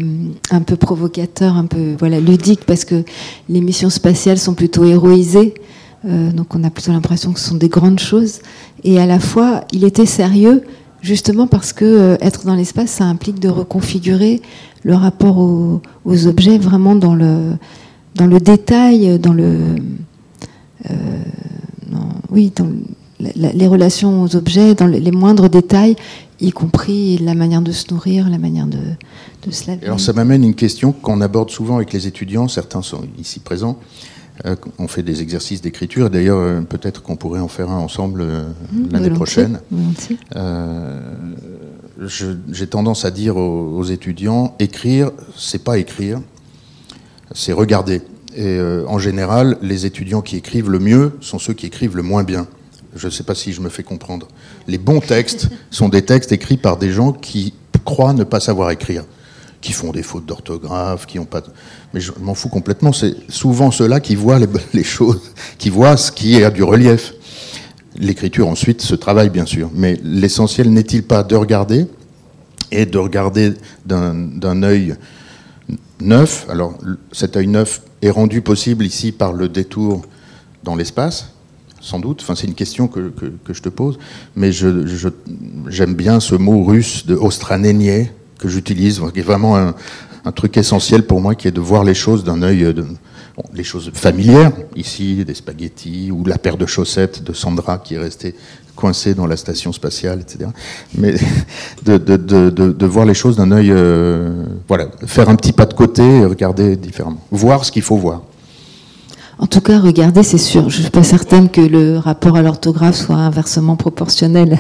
un 0.50 0.61
peu 0.61 0.76
provocateur, 0.76 1.56
un 1.56 1.66
peu 1.66 1.94
voilà 1.99 2.21
ludique, 2.21 2.64
parce 2.66 2.85
que 2.85 3.04
les 3.49 3.61
missions 3.61 3.90
spatiales 3.90 4.38
sont 4.38 4.54
plutôt 4.54 4.85
héroïsées, 4.85 5.54
euh, 6.06 6.30
donc 6.30 6.54
on 6.54 6.62
a 6.64 6.71
plutôt 6.71 6.92
l'impression 6.92 7.32
que 7.32 7.40
ce 7.40 7.49
sont 7.49 7.56
des 7.56 7.71
grandes 7.71 8.00
choses, 8.00 8.40
et 8.85 9.00
à 9.00 9.06
la 9.06 9.18
fois, 9.18 9.62
il 9.73 9.85
était 9.85 10.06
sérieux, 10.06 10.62
justement 11.00 11.47
parce 11.47 11.73
que 11.73 12.18
être 12.21 12.44
dans 12.44 12.54
l'espace, 12.54 12.90
ça 12.90 13.04
implique 13.04 13.40
de 13.40 13.49
reconfigurer 13.49 14.42
le 14.85 14.94
rapport 14.94 15.38
aux, 15.38 15.80
aux 16.04 16.26
objets 16.26 16.59
vraiment 16.59 16.94
dans 16.97 17.14
le 17.14 17.52
dans 18.14 18.26
le 18.26 18.40
détail, 18.40 19.18
dans 19.18 19.32
le 19.32 19.56
euh, 20.90 20.94
dans- 21.93 22.09
oui, 22.31 22.53
dans 22.57 22.69
la- 23.21 23.53
les 23.53 23.67
relations 23.69 24.23
aux 24.23 24.35
objets, 24.37 24.75
dans 24.75 24.87
les, 24.87 25.01
les 25.01 25.13
moindres 25.13 25.49
détails, 25.49 25.95
y 26.41 26.51
compris 26.51 27.19
la 27.19 27.35
manière 27.35 27.63
de 27.63 27.71
se 27.73 27.93
nourrir, 27.93 28.29
la 28.29 28.39
manière 28.39 28.67
de, 28.67 28.79
de 29.47 29.51
se 29.53 29.69
laver. 29.69 29.87
Alors 29.87 30.01
ça 30.01 30.13
m'amène 30.13 30.43
une 30.43 30.55
question 30.57 30.91
qu'on 30.93 31.21
aborde 31.21 31.51
souvent 31.51 31.77
avec 31.77 31.93
les 31.93 32.07
étudiants, 32.09 32.49
certains 32.49 32.83
sont 32.83 33.03
ici 33.19 33.39
présents. 33.39 33.79
Euh, 34.47 34.57
on 34.79 34.89
fait 34.89 35.03
des 35.05 35.21
exercices 35.23 35.61
d'écriture, 35.61 36.11
d'ailleurs 36.11 36.39
euh, 36.39 36.63
peut-être 36.63 37.03
qu'on 37.03 37.17
pourrait 37.17 37.39
en 37.39 37.49
faire 37.49 37.71
un 37.71 37.79
ensemble 37.79 38.23
euh, 38.23 38.43
Mmh, 38.73 38.89
l'année 38.91 39.11
prochaine. 39.11 39.61
J'ai 42.51 42.67
tendance 42.67 43.05
à 43.05 43.11
dire 43.11 43.37
aux, 43.37 43.77
aux 43.79 43.85
étudiants, 43.85 44.55
écrire, 44.59 45.11
c'est 45.37 45.63
pas 45.63 45.79
écrire, 45.79 46.21
c'est 47.33 47.53
regarder. 47.53 48.03
Et 48.35 48.59
euh, 48.59 48.85
en 48.87 48.99
général, 48.99 49.59
les 49.62 49.87
étudiants 49.87 50.23
qui 50.23 50.37
écrivent 50.37 50.71
le 50.71 50.79
mieux 50.79 51.12
sont 51.21 51.39
ceux 51.39 51.53
qui 51.53 51.67
écrivent 51.67 51.97
le 51.97 52.03
moins 52.03 52.25
bien. 52.25 52.47
Je 52.95 53.07
ne 53.07 53.11
sais 53.11 53.25
pas 53.25 53.35
si 53.35 53.53
je 53.53 53.61
me 53.61 53.69
fais 53.69 53.83
comprendre. 53.83 54.29
Les 54.67 54.79
bons 54.79 55.01
textes 55.01 55.49
sont 55.71 55.89
des 55.89 56.03
textes 56.03 56.33
écrits 56.33 56.57
par 56.57 56.77
des 56.77 56.91
gens 56.91 57.12
qui 57.12 57.55
croient 57.85 58.12
ne 58.12 58.25
pas 58.25 58.41
savoir 58.41 58.71
écrire, 58.71 59.05
qui 59.61 59.73
font 59.73 59.93
des 59.93 60.03
fautes 60.03 60.27
d'orthographe, 60.27 61.07
qui 61.07 61.19
ont 61.19 61.25
pas. 61.25 61.43
Mais 61.93 62.01
je 62.01 62.12
m'en 62.21 62.35
fous 62.35 62.49
complètement. 62.49 62.93
C'est 62.93 63.15
souvent 63.29 63.71
ceux-là 63.71 64.01
qui 64.01 64.15
voient 64.15 64.39
les, 64.39 64.49
les 64.75 64.85
choses, 64.85 65.33
qui 65.59 65.69
voient 65.69 65.97
ce 65.97 66.12
qui 66.12 66.43
a 66.43 66.51
du 66.51 66.62
relief. 66.62 67.15
L'écriture 67.97 68.49
ensuite 68.49 68.81
se 68.81 68.95
travaille 68.95 69.29
bien 69.29 69.45
sûr, 69.45 69.71
mais 69.75 70.01
l'essentiel 70.03 70.71
n'est-il 70.73 71.03
pas 71.03 71.23
de 71.23 71.37
regarder 71.37 71.87
et 72.71 72.87
de 72.87 72.97
regarder 72.97 73.53
d'un 73.85 74.62
œil 74.62 74.97
neuf. 76.06 76.47
Alors 76.49 76.75
cet 77.12 77.37
œil 77.37 77.47
neuf 77.47 77.82
est 78.02 78.11
rendu 78.11 78.42
possible 78.42 78.85
ici 78.85 79.12
par 79.12 79.32
le 79.32 79.49
détour 79.49 80.02
dans 80.64 80.75
l'espace, 80.76 81.32
sans 81.80 81.99
doute. 81.99 82.25
C'est 82.37 82.47
une 82.47 82.54
question 82.54 82.88
que, 82.88 83.12
que, 83.44 83.52
je 83.52 83.62
te 83.62 83.68
pose, 83.68 83.99
mais 84.37 84.52
je- 84.52 84.87
je- 84.87 85.09
j'aime 85.68 85.94
bien 85.94 86.21
ce 86.21 86.35
mot 86.35 86.62
russe 86.64 87.06
de 87.06 87.14
ostranenie 87.16 88.09
que 88.38 88.49
j'utilise, 88.49 89.00
qui 89.12 89.21
est 89.21 89.25
vraiment 89.25 89.56
un, 89.56 89.75
un 90.25 90.32
truc 90.32 90.56
essentiel 90.56 91.04
pour 91.04 91.21
moi, 91.21 91.35
qui 91.35 91.49
est 91.49 91.52
de 91.52 91.61
voir 91.61 91.85
les 91.85 91.94
choses 91.94 92.23
d'un 92.25 92.42
œil, 92.42 92.73
bon, 93.37 93.42
les 93.54 93.64
choses 93.64 93.90
familières, 93.94 94.52
ici 94.76 95.25
des 95.25 95.35
spaghettis 95.35 96.11
ou 96.12 96.25
la 96.25 96.38
paire 96.38 96.56
de 96.56 96.66
chaussettes 96.66 97.23
de 97.25 97.32
Sandra 97.32 97.78
qui 97.78 97.94
est 97.94 97.99
restée 97.99 98.35
coincée 98.76 99.14
dans 99.14 99.26
la 99.26 99.37
station 99.37 99.73
spatiale, 99.73 100.21
etc. 100.21 100.50
Mais 100.97 101.14
de, 101.85 101.99
de, 101.99 102.17
de, 102.17 102.50
de, 102.50 102.73
de 102.73 102.87
voir 102.87 103.05
les 103.07 103.14
choses 103.14 103.37
d'un 103.37 103.50
œil, 103.52 103.69
euh, 103.71 104.45
voilà, 104.69 104.87
faire 105.07 105.29
un 105.29 105.37
petit 105.37 105.52
pas 105.52 105.67
de 105.67 105.75
côté 105.75 106.02
et 106.02 106.25
regarder 106.25 106.76
différemment, 106.76 107.21
voir 107.31 107.64
ce 107.64 107.73
qu'il 107.73 107.83
faut 107.83 107.97
voir. 107.97 108.23
En 109.38 109.47
tout 109.47 109.61
cas, 109.61 109.81
regardez, 109.81 110.23
c'est 110.23 110.38
sûr. 110.38 110.71
Je 110.71 110.76
ne 110.79 110.83
suis 110.83 110.91
pas 110.91 111.02
certaine 111.02 111.49
que 111.49 111.61
le 111.61 111.99
rapport 111.99 112.37
à 112.37 112.43
l'orthographe 112.43 112.95
soit 112.97 113.17
inversement 113.17 113.75
proportionnel. 113.76 114.59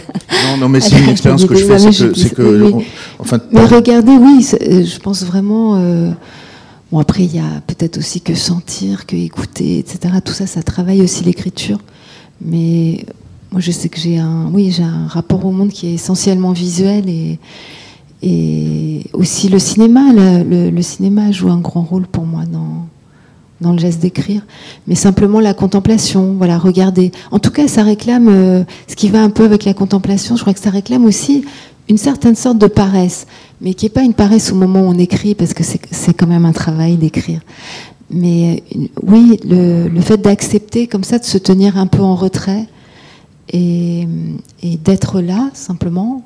Non, 0.48 0.56
non, 0.58 0.68
mais 0.68 0.80
c'est 0.80 0.98
une 0.98 1.08
expérience 1.16 1.44
que 1.44 1.54
je 1.54 1.64
fais, 1.66 1.78
c'est 1.78 1.90
que, 2.08 2.14
c'est 2.14 2.34
que, 2.34 2.42
Oui, 2.42 2.72
on- 2.74 2.76
oui. 2.78 2.84
enfin, 3.20 3.38
Mais 3.52 3.64
regardez, 3.64 4.12
oui, 4.12 4.44
euh, 4.60 4.82
je 4.84 4.98
pense 4.98 5.22
vraiment. 5.24 5.76
euh, 5.76 6.10
bon, 6.90 6.98
après, 6.98 7.22
il 7.22 7.36
y 7.36 7.38
a 7.38 7.60
peut-être 7.66 7.98
aussi 7.98 8.22
que 8.22 8.34
sentir, 8.34 9.06
que 9.06 9.14
écouter, 9.14 9.78
etc. 9.78 10.14
Tout 10.24 10.32
ça, 10.32 10.48
ça 10.48 10.64
travaille 10.64 11.00
aussi 11.02 11.22
l'écriture. 11.22 11.78
Mais 12.40 13.04
moi, 13.52 13.60
je 13.60 13.70
sais 13.70 13.88
que 13.88 13.98
j'ai 14.00 14.18
un, 14.18 14.50
oui, 14.52 14.70
j'ai 14.70 14.82
un 14.82 15.06
rapport 15.06 15.44
au 15.44 15.52
monde 15.52 15.68
qui 15.68 15.86
est 15.88 15.94
essentiellement 15.94 16.52
visuel 16.52 17.08
et, 17.08 17.38
et 18.22 19.04
aussi 19.12 19.48
le 19.48 19.58
cinéma. 19.58 20.12
Le, 20.12 20.70
le- 20.70 20.82
cinéma 20.82 21.30
joue 21.32 21.50
un 21.50 21.58
grand 21.58 21.82
rôle 21.82 22.06
pour 22.06 22.24
moi 22.24 22.44
dans 22.46 22.86
dans 23.60 23.70
le 23.72 23.78
geste 23.78 24.02
d'écrire, 24.02 24.42
mais 24.88 24.96
simplement 24.96 25.38
la 25.38 25.54
contemplation, 25.54 26.34
voilà, 26.36 26.58
regarder. 26.58 27.12
En 27.30 27.38
tout 27.38 27.52
cas, 27.52 27.68
ça 27.68 27.84
réclame, 27.84 28.26
euh, 28.28 28.64
ce 28.88 28.96
qui 28.96 29.08
va 29.08 29.22
un 29.22 29.30
peu 29.30 29.44
avec 29.44 29.64
la 29.64 29.72
contemplation, 29.72 30.34
je 30.34 30.40
crois 30.40 30.52
que 30.52 30.58
ça 30.58 30.70
réclame 30.70 31.04
aussi 31.04 31.44
une 31.88 31.96
certaine 31.96 32.34
sorte 32.34 32.58
de 32.58 32.66
paresse, 32.66 33.28
mais 33.60 33.74
qui 33.74 33.84
n'est 33.86 33.90
pas 33.90 34.02
une 34.02 34.14
paresse 34.14 34.50
au 34.50 34.56
moment 34.56 34.80
où 34.80 34.86
on 34.86 34.98
écrit, 34.98 35.36
parce 35.36 35.54
que 35.54 35.62
c'est 35.62 35.80
c'est 35.92 36.12
quand 36.12 36.26
même 36.26 36.44
un 36.44 36.52
travail 36.52 36.96
d'écrire. 36.96 37.40
Mais 38.10 38.64
euh, 38.74 38.78
oui, 39.06 39.38
le, 39.48 39.86
le 39.88 40.00
fait 40.00 40.16
d'accepter 40.20 40.88
comme 40.88 41.04
ça, 41.04 41.20
de 41.20 41.24
se 41.24 41.38
tenir 41.38 41.78
un 41.78 41.86
peu 41.86 42.02
en 42.02 42.16
retrait 42.16 42.66
et, 43.48 44.06
et 44.62 44.76
d'être 44.76 45.20
là, 45.20 45.50
simplement, 45.54 46.24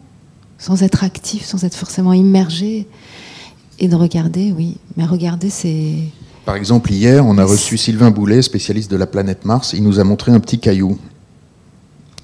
sans 0.59 0.83
être 0.83 1.05
actif, 1.05 1.45
sans 1.45 1.65
être 1.65 1.75
forcément 1.75 2.13
immergé, 2.13 2.87
et 3.79 3.89
de 3.89 3.95
regarder, 3.95 4.53
oui. 4.57 4.79
Mais 4.97 5.05
regarder, 5.05 5.51
c'est... 5.51 5.95
Par 6.45 6.57
exemple, 6.57 6.93
hier, 6.93 7.27
on 7.27 7.37
a 7.39 7.45
reçu 7.45 7.77
Sylvain 7.77 8.11
Boulet, 8.11 8.41
spécialiste 8.41 8.91
de 8.91 8.97
la 8.97 9.07
planète 9.07 9.45
Mars. 9.45 9.73
Il 9.75 9.83
nous 9.83 9.99
a 9.99 10.05
montré 10.05 10.33
un 10.33 10.41
petit 10.41 10.59
caillou, 10.59 10.97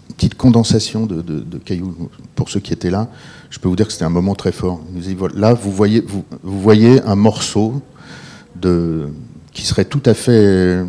une 0.09 0.15
petite 0.15 0.37
condensation 0.37 1.07
de, 1.07 1.21
de- 1.21 1.41
de 1.41 1.59
cailloux. 1.59 1.95
Pour 2.35 2.49
ceux 2.49 2.61
qui 2.61 2.73
étaient 2.73 2.91
là, 2.91 3.09
je 3.51 3.59
peux 3.59 3.69
vous 3.69 3.77
dire 3.77 3.87
que 3.87 3.93
c'était 3.93 4.05
un 4.05 4.11
moment 4.11 4.35
très 4.35 4.53
fort. 4.53 4.81
Il 4.91 4.97
nous 4.97 5.03
dit, 5.03 5.15
voilà, 5.15 5.35
là, 5.39 5.55
vous 5.55 5.73
voyez, 5.73 6.01
vous, 6.01 6.25
vous 6.43 6.61
voyez 6.61 7.03
un 7.03 7.17
morceau 7.17 7.83
de, 8.55 9.09
qui 9.53 9.67
serait 9.67 9.85
tout 9.85 10.03
à 10.07 10.15
fait 10.15 10.85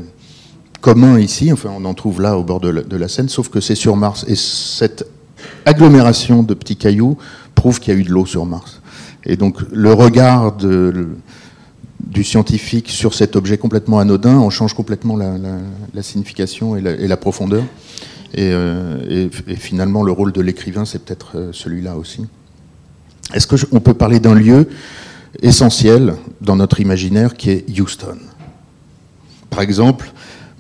commun 0.84 1.18
ici. 1.18 1.52
Enfin, 1.52 1.72
on 1.76 1.86
en 1.86 1.96
trouve 1.96 2.22
là 2.22 2.38
au 2.38 2.44
bord 2.44 2.60
de 2.60 2.98
la, 2.98 3.08
Seine, 3.08 3.30
sauf 3.30 3.50
que 3.50 3.60
c'est 3.62 3.74
sur 3.74 3.96
Mars. 3.96 4.26
Et 4.28 4.36
cette 4.36 5.08
agglomération 5.66 6.44
de 6.44 6.54
petits 6.54 6.76
cailloux 6.76 7.18
prouve 7.56 7.80
qu'il 7.80 7.94
y 7.94 7.98
a 7.98 8.00
eu 8.00 8.04
de 8.04 8.12
l'eau 8.12 8.26
sur 8.28 8.46
Mars. 8.46 8.82
Et 9.26 9.38
donc, 9.38 9.58
le 9.72 9.94
regard 9.94 10.58
du 10.58 12.24
scientifique 12.24 12.90
sur 12.90 13.14
cet 13.14 13.36
objet 13.38 13.58
complètement 13.58 14.00
anodin, 14.00 14.38
on 14.38 14.50
change 14.50 14.74
complètement 14.74 15.16
la, 15.16 16.04
signification 16.04 16.76
et 16.76 17.08
la, 17.08 17.18
profondeur. 17.18 17.64
Et, 18.36 18.50
euh, 18.52 19.30
et- 19.48 19.52
et 19.52 19.56
finalement, 19.56 20.04
le 20.04 20.12
rôle 20.12 20.32
de 20.34 20.42
l'écrivain, 20.42 20.86
c'est 20.86 21.06
peut-être 21.06 21.38
euh, 21.38 21.50
celui-là 21.54 21.96
aussi. 21.96 22.26
Est-ce 23.34 23.46
qu'on 23.48 23.80
peut 23.80 23.94
parler 23.94 24.20
d'un 24.20 24.34
lieu 24.34 24.68
essentiel 25.44 26.16
dans 26.42 26.56
notre 26.56 26.80
imaginaire 26.80 27.36
qui 27.36 27.52
est 27.52 27.80
Houston? 27.80 28.18
Par 29.52 29.62
exemple, 29.62 30.12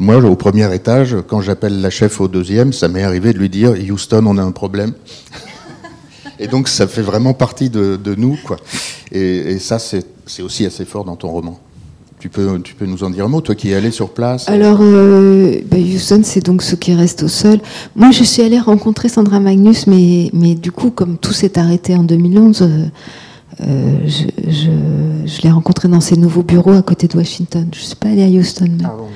moi, 0.03 0.17
au 0.17 0.35
premier 0.35 0.73
étage, 0.75 1.15
quand 1.27 1.41
j'appelle 1.41 1.81
la 1.81 1.89
chef 1.89 2.19
au 2.21 2.27
deuxième, 2.27 2.73
ça 2.73 2.87
m'est 2.89 3.03
arrivé 3.03 3.33
de 3.33 3.39
lui 3.39 3.49
dire 3.49 3.73
Houston, 3.89 4.23
on 4.27 4.37
a 4.37 4.43
un 4.43 4.51
problème. 4.51 4.93
Et 6.39 6.47
donc, 6.47 6.67
ça 6.67 6.87
fait 6.87 7.01
vraiment 7.01 7.33
partie 7.33 7.69
de, 7.69 7.95
de 7.95 8.15
nous, 8.15 8.37
quoi. 8.45 8.57
Et, 9.11 9.53
et 9.53 9.59
ça, 9.59 9.79
c'est 9.79 10.03
aussi 10.41 10.65
assez 10.65 10.83
fort 10.83 11.05
dans 11.05 11.15
ton 11.15 11.29
roman. 11.29 11.59
Tu 12.19 12.29
peux, 12.29 12.59
tu 12.61 12.73
peux 12.73 12.85
nous 12.85 13.03
en 13.03 13.09
dire 13.09 13.25
un 13.25 13.27
mot, 13.27 13.41
toi 13.41 13.53
qui 13.55 13.71
es 13.71 13.75
allé 13.75 13.91
sur 13.91 14.09
place 14.09 14.47
Alors, 14.49 14.79
euh, 14.81 15.59
bah, 15.69 15.77
Houston, 15.77 16.21
c'est 16.23 16.43
donc 16.45 16.63
ceux 16.63 16.77
qui 16.77 16.93
restent 16.93 17.23
au 17.23 17.27
sol. 17.27 17.59
Moi, 17.95 18.11
je 18.11 18.23
suis 18.23 18.41
allée 18.41 18.59
rencontrer 18.59 19.09
Sandra 19.09 19.39
Magnus, 19.39 19.87
mais, 19.87 20.29
mais 20.33 20.55
du 20.55 20.71
coup, 20.71 20.89
comme 20.89 21.17
tout 21.17 21.33
s'est 21.33 21.57
arrêté 21.59 21.95
en 21.95 22.03
2011, 22.03 22.61
euh, 22.61 22.85
euh, 23.61 23.97
je, 24.07 24.23
je, 24.49 24.69
je 25.27 25.41
l'ai 25.41 25.51
rencontrée 25.51 25.87
dans 25.89 26.01
ses 26.01 26.15
nouveaux 26.15 26.43
bureaux 26.43 26.71
à 26.73 26.81
côté 26.81 27.07
de 27.07 27.15
Washington. 27.17 27.67
Je 27.73 27.79
ne 27.79 27.85
suis 27.85 27.95
pas 27.95 28.07
allée 28.09 28.23
à 28.23 28.27
Houston. 28.39 28.67
mais- 28.69 28.85
Ah 28.85 28.95
bon. 28.97 29.07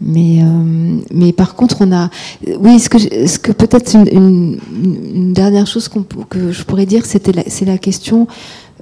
Mais, 0.00 0.42
euh, 0.42 0.98
mais 1.12 1.32
par 1.32 1.54
contre, 1.54 1.78
on 1.80 1.92
a. 1.92 2.08
Oui, 2.60 2.78
ce 2.78 2.88
que, 2.88 2.98
ce 2.98 3.38
que 3.38 3.52
peut-être 3.52 3.94
une, 3.94 4.08
une- 4.12 4.58
une 5.14 5.32
dernière 5.32 5.66
chose 5.66 5.88
peut- 5.88 6.04
que 6.28 6.52
je 6.52 6.62
pourrais 6.64 6.86
dire, 6.86 7.04
c'était 7.06 7.32
c'est 7.48 7.64
la 7.64 7.78
question 7.78 8.26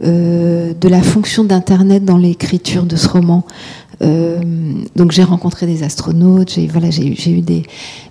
euh, 0.04 0.74
de 0.78 0.88
la 0.88 1.00
fonction 1.02 1.42
d'Internet 1.44 2.04
dans 2.04 2.18
l'écriture 2.18 2.84
de 2.84 2.96
ce 2.96 3.08
roman. 3.08 3.44
Euh, 4.02 4.38
donc 4.94 5.12
j'ai 5.12 5.22
rencontré 5.24 5.64
des 5.66 5.82
astronautes, 5.82 6.52
j'ai 6.52 6.66
voilà, 6.66 6.90
j'ai 6.90 7.30
eu 7.30 7.40
des. 7.40 7.62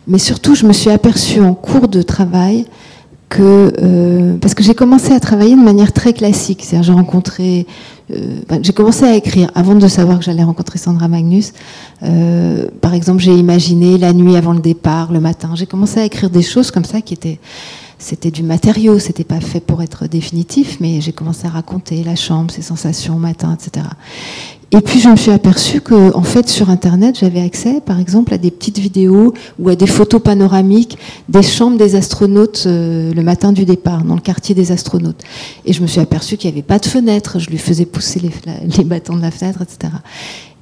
Mais 0.08 0.18
surtout, 0.18 0.56
je 0.56 0.65
me 0.65 0.74
suis 0.74 0.89
aperçue 0.89 1.41
en 1.41 1.54
cours 1.54 1.88
de 1.88 2.02
travail 2.02 2.65
que 3.30 3.74
euh, 3.82 4.38
parce 4.38 4.54
que 4.54 4.64
j'ai 4.64 4.76
commencé 4.76 5.12
à 5.12 5.20
travailler 5.20 5.56
de 5.56 5.62
manière 5.62 5.94
très 5.94 6.14
classique, 6.14 6.62
c'est-à-dire 6.64 6.84
j'ai 6.84 6.94
rencontré, 6.94 7.66
euh, 8.12 8.40
ben, 8.48 8.64
j'ai 8.64 8.74
commencé 8.74 9.06
à 9.06 9.16
écrire 9.16 9.52
avant 9.56 9.76
de 9.76 9.88
savoir 9.88 10.20
que 10.20 10.26
j'allais 10.26 10.44
rencontrer 10.44 10.78
Sandra 10.78 11.08
Magnus. 11.08 11.54
Euh, 12.04 12.68
par 12.82 12.94
exemple, 12.94 13.22
j'ai 13.22 13.36
imaginé 13.36 13.98
la 13.98 14.14
nuit 14.14 14.36
avant 14.36 14.54
le 14.54 14.60
départ, 14.60 15.12
le 15.12 15.20
matin. 15.20 15.52
J'ai 15.56 15.66
commencé 15.66 16.00
à 16.00 16.06
écrire 16.06 16.30
des 16.30 16.44
choses 16.44 16.72
comme 16.72 16.86
ça 16.86 17.02
qui 17.02 17.14
étaient 17.14 17.40
c'était 17.98 18.32
du 18.32 18.44
matériau, 18.44 19.00
c'était 19.00 19.24
pas 19.24 19.40
fait 19.40 19.60
pour 19.60 19.82
être 19.82 20.08
définitif, 20.08 20.78
mais 20.80 21.02
j'ai 21.02 21.14
commencé 21.14 21.48
à 21.48 21.50
raconter 21.50 22.04
la 22.04 22.16
chambre, 22.16 22.52
ses 22.52 22.62
sensations 22.62 23.16
au 23.16 23.20
matin, 23.20 23.56
etc. 23.56 23.86
Et 24.72 24.82
puis 24.82 25.00
je 25.00 25.08
me 25.08 25.16
suis 25.16 25.32
aperçue 25.32 25.80
que, 25.80 26.14
en 26.16 26.24
fait, 26.24 26.50
sur 26.50 26.70
Internet, 26.70 27.18
j'avais 27.18 27.42
accès, 27.42 27.80
par 27.80 28.00
exemple, 28.00 28.34
à 28.34 28.38
des 28.38 28.52
petites 28.52 28.80
vidéos 28.80 29.34
ou 29.60 29.70
à 29.70 29.76
des 29.76 29.88
photos 29.88 30.22
panoramiques 30.22 30.98
des 31.30 31.44
chambres 31.44 31.78
des 31.78 31.96
astronautes 31.96 32.64
euh, 32.66 33.14
le 33.14 33.22
matin 33.22 33.54
du 33.54 33.64
départ, 33.64 34.04
dans 34.04 34.16
le 34.16 34.22
quartier 34.22 34.54
des 34.56 34.72
astronautes. 34.72 35.24
Et 35.66 35.72
je 35.72 35.82
me 35.82 35.88
suis 35.88 36.02
aperçue 36.02 36.36
qu'il 36.36 36.50
n'y 36.50 36.56
avait 36.56 36.64
pas 36.64 36.80
de 36.80 36.86
fenêtre. 36.88 37.40
Je 37.40 37.50
lui 37.50 37.58
faisais 37.58 37.86
pousser 37.86 38.20
les, 38.20 38.32
les 38.78 38.84
bâtons 38.84 39.16
de 39.16 39.22
la 39.22 39.32
fenêtre, 39.32 39.62
etc. 39.62 39.94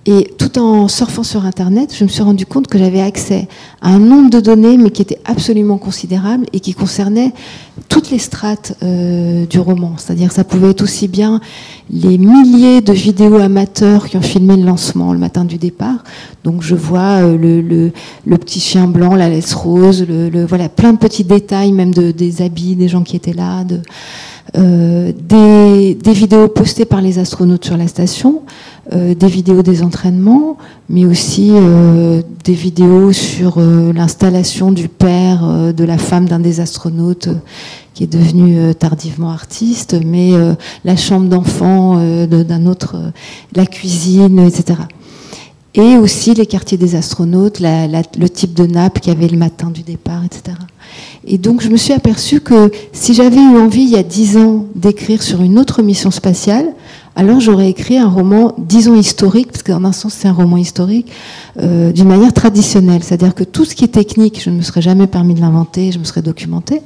Et 0.05 0.33
tout 0.37 0.59
en 0.59 0.89
surfant 0.89 1.23
sur 1.23 1.45
Internet, 1.45 1.95
je 1.97 2.03
me 2.03 2.09
suis 2.09 2.23
rendu 2.23 2.45
compte 2.45 2.67
que 2.67 2.77
j'avais 2.77 2.99
accès 2.99 3.47
à 3.81 3.89
un 3.89 3.99
nombre 3.99 4.29
de 4.29 4.41
données, 4.41 4.75
mais 4.75 4.91
qui 4.91 5.01
était 5.01 5.19
absolument 5.23 5.77
considérable 5.77 6.45
et 6.51 6.59
qui 6.59 6.73
concernait 6.73 7.31
toutes 7.87 8.11
les 8.11 8.19
strates 8.19 8.75
euh, 8.83 9.45
du 9.45 9.59
roman. 9.59 9.93
C'est-à-dire 9.97 10.27
que 10.27 10.33
ça 10.33 10.43
pouvait 10.43 10.71
être 10.71 10.81
aussi 10.81 11.07
bien 11.07 11.39
les 11.89 12.17
milliers 12.17 12.81
de 12.81 12.91
vidéos 12.91 13.37
amateurs 13.37 14.09
qui 14.09 14.17
ont 14.17 14.21
filmé 14.21 14.57
le 14.57 14.63
lancement 14.63 15.13
le 15.13 15.19
matin 15.19 15.45
du 15.45 15.57
départ. 15.57 16.03
Donc 16.43 16.63
je 16.63 16.75
vois 16.75 17.21
euh, 17.23 17.37
le, 17.37 17.61
le, 17.61 17.93
le, 18.25 18.37
petit 18.37 18.59
chien 18.59 18.87
blanc, 18.87 19.15
la 19.15 19.29
laisse 19.29 19.53
rose, 19.53 20.05
le, 20.05 20.45
voilà, 20.45 20.67
plein 20.67 20.91
de 20.91 20.97
petits 20.97 21.23
détails, 21.23 21.71
même 21.71 21.93
de, 21.93 22.11
des 22.11 22.41
habits 22.41 22.75
des 22.75 22.89
gens 22.89 23.03
qui 23.03 23.15
étaient 23.15 23.31
là, 23.31 23.63
de, 23.63 23.79
des, 24.55 25.95
des 25.95 26.13
vidéos 26.13 26.47
postées 26.47 26.85
par 26.85 27.01
les 27.01 27.17
astronautes 27.19 27.65
sur 27.65 27.77
la 27.77 27.87
station. 27.87 28.41
Euh, 28.91 29.15
des 29.15 29.27
vidéos 29.27 29.63
des 29.63 29.81
entraînements, 29.81 30.57
mais 30.89 31.05
aussi 31.05 31.51
euh, 31.53 32.21
des 32.43 32.51
vidéos 32.53 33.13
sur 33.13 33.53
euh, 33.57 33.93
l'installation 33.93 34.73
du 34.73 34.89
père 34.89 35.73
de 35.73 35.83
la 35.85 35.97
femme 35.97 36.27
d'un 36.27 36.41
des 36.41 36.59
astronautes 36.59 37.29
qui 37.93 38.03
est 38.03 38.11
devenu 38.11 38.75
tardivement 38.75 39.29
artiste, 39.29 39.95
mais 40.03 40.31
la 40.83 40.97
chambre 40.97 41.29
d'enfant 41.29 41.95
d'un 42.25 42.65
autre, 42.65 42.95
la 43.55 43.67
cuisine, 43.67 44.39
etc. 44.39 44.79
Et 45.75 45.97
aussi 45.97 46.33
les 46.33 46.47
quartiers 46.47 46.77
des 46.77 46.95
astronautes, 46.95 47.59
le 47.59 48.27
type 48.27 48.55
de 48.55 48.65
nappe 48.65 48.99
qu'il 48.99 49.13
y 49.13 49.15
avait 49.15 49.27
le 49.27 49.37
matin 49.37 49.69
du 49.69 49.83
départ, 49.83 50.23
etc. 50.25 50.57
Et 51.25 51.37
donc 51.37 51.61
je 51.61 51.69
me 51.69 51.77
suis 51.77 51.93
aperçue 51.93 52.41
que 52.41 52.71
si 52.91 53.13
j'avais 53.13 53.37
eu 53.37 53.57
envie 53.57 53.83
il 53.83 53.89
y 53.89 53.95
a 53.95 54.03
dix 54.03 54.37
ans 54.37 54.65
d'écrire 54.75 55.23
sur 55.23 55.41
une 55.41 55.57
autre 55.57 55.81
mission 55.81 56.11
spatiale, 56.11 56.73
alors 57.15 57.39
j'aurais 57.39 57.69
écrit 57.69 57.97
un 57.97 58.09
roman, 58.09 58.55
disons 58.57 58.95
historique, 58.95 59.51
parce 59.51 59.61
qu'en 59.61 59.83
un 59.85 59.91
sens 59.91 60.13
c'est 60.13 60.27
un 60.27 60.33
roman 60.33 60.57
historique, 60.57 61.11
euh, 61.61 61.91
d'une 61.91 62.07
manière 62.07 62.33
traditionnelle. 62.33 63.03
C'est-à-dire 63.03 63.35
que 63.35 63.43
tout 63.43 63.65
ce 63.65 63.75
qui 63.75 63.83
est 63.83 63.89
technique, 63.89 64.41
je 64.43 64.49
ne 64.49 64.57
me 64.57 64.61
serais 64.63 64.81
jamais 64.81 65.05
permis 65.05 65.35
de 65.35 65.41
l'inventer, 65.41 65.91
je 65.91 65.99
me 65.99 66.05
serais 66.05 66.23
documenté. 66.23 66.81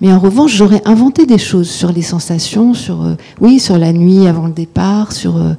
Mais 0.00 0.12
en 0.12 0.18
revanche, 0.18 0.52
j'aurais 0.52 0.82
inventé 0.84 1.26
des 1.26 1.38
choses 1.38 1.70
sur 1.70 1.92
les 1.92 2.02
sensations, 2.02 2.74
sur, 2.74 3.02
euh, 3.02 3.14
oui, 3.40 3.60
sur 3.60 3.78
la 3.78 3.92
nuit 3.92 4.26
avant 4.26 4.48
le 4.48 4.52
départ, 4.52 5.12
sur 5.12 5.36
euh, 5.36 5.52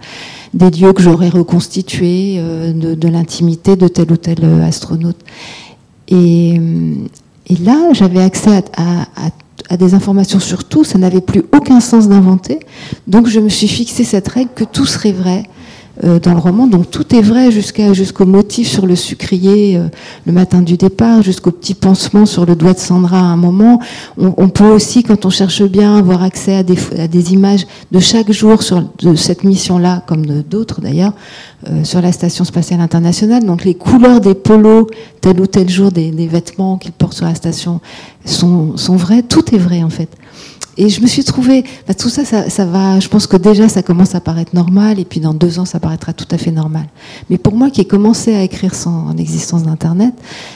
des 0.53 0.69
lieux 0.71 0.93
que 0.93 1.01
j'aurais 1.01 1.29
reconstitués, 1.29 2.35
euh, 2.37 2.73
de, 2.73 2.95
de 2.95 3.07
l'intimité 3.07 3.75
de 3.75 3.87
tel 3.87 4.11
ou 4.11 4.17
tel 4.17 4.39
euh, 4.43 4.65
astronaute. 4.65 5.17
Et, 6.07 6.59
et 7.49 7.55
là, 7.55 7.93
j'avais 7.93 8.21
accès 8.21 8.63
à, 8.77 9.77
des 9.77 9.93
informations 9.93 10.39
sur 10.39 10.63
tout, 10.63 10.83
ça 10.83 10.97
n'avait 10.97 11.21
plus 11.21 11.43
aucun 11.51 11.79
sens 11.79 12.07
d'inventer. 12.07 12.59
Donc 13.07 13.27
je 13.27 13.39
me 13.39 13.49
suis 13.49 13.67
fixé 13.67 14.03
cette 14.03 14.27
règle 14.27 14.51
que 14.55 14.63
tout 14.63 14.85
serait 14.85 15.11
vrai 15.11 15.43
dans 16.03 16.33
le 16.33 16.39
roman. 16.39 16.67
Donc 16.67 16.89
tout 16.89 17.15
est 17.15 17.21
vrai 17.21 17.51
jusqu'à 17.51 17.93
jusqu'au 17.93 18.25
motif 18.25 18.67
sur 18.67 18.85
le 18.85 18.95
sucrier 18.95 19.77
euh, 19.77 19.87
le 20.25 20.31
matin 20.31 20.61
du 20.61 20.77
départ, 20.77 21.21
jusqu'au 21.21 21.51
petit 21.51 21.73
pansement 21.73 22.25
sur 22.25 22.45
le 22.45 22.55
doigt 22.55 22.73
de 22.73 22.79
Sandra 22.79 23.19
à 23.19 23.23
un 23.23 23.37
moment. 23.37 23.79
On, 24.17 24.49
peut 24.49 24.65
aussi, 24.65 25.03
quand 25.03 25.25
on 25.25 25.29
cherche 25.29 25.63
bien, 25.63 25.97
avoir 25.97 26.23
accès 26.23 26.55
à 26.55 26.63
des, 26.63 27.33
images 27.33 27.65
de 27.91 27.99
chaque 27.99 28.31
jour 28.31 28.63
sur 28.63 28.83
de 29.01 29.15
cette 29.15 29.43
mission-là, 29.43 30.03
comme 30.07 30.25
d'autres 30.25 30.81
d'ailleurs, 30.81 31.13
euh, 31.69 31.83
sur 31.83 32.01
la 32.01 32.11
station 32.11 32.43
spatiale 32.43 32.81
internationale. 32.81 33.45
Donc 33.45 33.65
les 33.65 33.75
couleurs 33.75 34.21
des 34.21 34.35
polos 34.35 34.87
tel 35.21 35.39
ou 35.39 35.47
tel 35.47 35.69
jour, 35.69 35.91
des, 35.91 36.11
des 36.11 36.27
vêtements 36.27 36.77
qu'ils 36.77 36.91
portent 36.91 37.13
sur 37.13 37.25
la 37.25 37.35
station 37.35 37.81
sont, 38.25 38.77
sont 38.77 38.95
vrais. 38.95 39.23
Tout 39.23 39.53
est 39.53 39.59
vrai 39.59 39.83
en 39.83 39.89
fait. 39.89 40.09
Et 40.81 40.87
je 40.87 41.01
me 41.01 41.07
suis 41.07 41.25
trouvée, 41.25 41.65
bah, 41.89 41.93
tout 41.93 42.07
ça, 42.07 42.23
ça, 42.23 42.65
va, 42.65 43.01
je 43.01 43.09
pense 43.09 43.27
que 43.27 43.35
déjà 43.35 43.67
ça 43.67 43.83
commence 43.83 44.15
à 44.15 44.21
paraître 44.21 44.55
normal, 44.55 44.97
et 44.97 45.03
puis 45.03 45.19
dans 45.19 45.33
deux 45.33 45.59
ans 45.59 45.65
ça 45.65 45.77
paraîtra 45.81 46.13
tout 46.13 46.27
à 46.31 46.37
fait 46.37 46.51
normal. 46.51 46.85
Mais 47.29 47.37
pour 47.37 47.53
moi 47.53 47.69
qui 47.69 47.81
ai 47.81 47.85
commencé 47.85 48.33
à 48.33 48.43
écrire 48.43 48.73
sans 48.73 49.13
l'existence 49.13 49.63
d'Internet, 49.63 50.13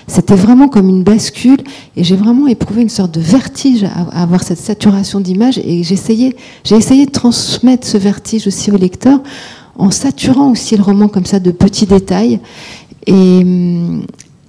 c'était 0.07 0.35
vraiment 0.35 0.69
comme 0.69 0.87
une 0.87 1.03
bascule, 1.03 1.61
et 1.97 2.05
j'ai 2.05 2.15
vraiment 2.15 2.47
éprouvé 2.47 2.83
une 2.83 2.89
sorte 2.89 3.13
de 3.13 3.19
vertige 3.19 3.83
à, 3.83 4.21
avoir 4.21 4.43
cette 4.43 4.59
saturation 4.59 5.19
d'images, 5.19 5.57
et 5.57 5.81
essayé, 5.81 6.37
j'ai 6.63 6.77
essayé 6.77 7.05
de 7.05 7.11
transmettre 7.11 7.85
ce 7.85 7.97
vertige 7.97 8.47
aussi 8.47 8.71
au 8.71 8.77
lecteur 8.77 9.19
en 9.75 9.91
saturant 9.91 10.51
aussi 10.51 10.77
le 10.77 10.83
roman 10.83 11.09
comme 11.09 11.25
ça 11.25 11.41
de 11.41 11.51
petits 11.51 11.85
détails. 11.85 12.39
Et, 13.07 13.11
hum, 13.11 14.05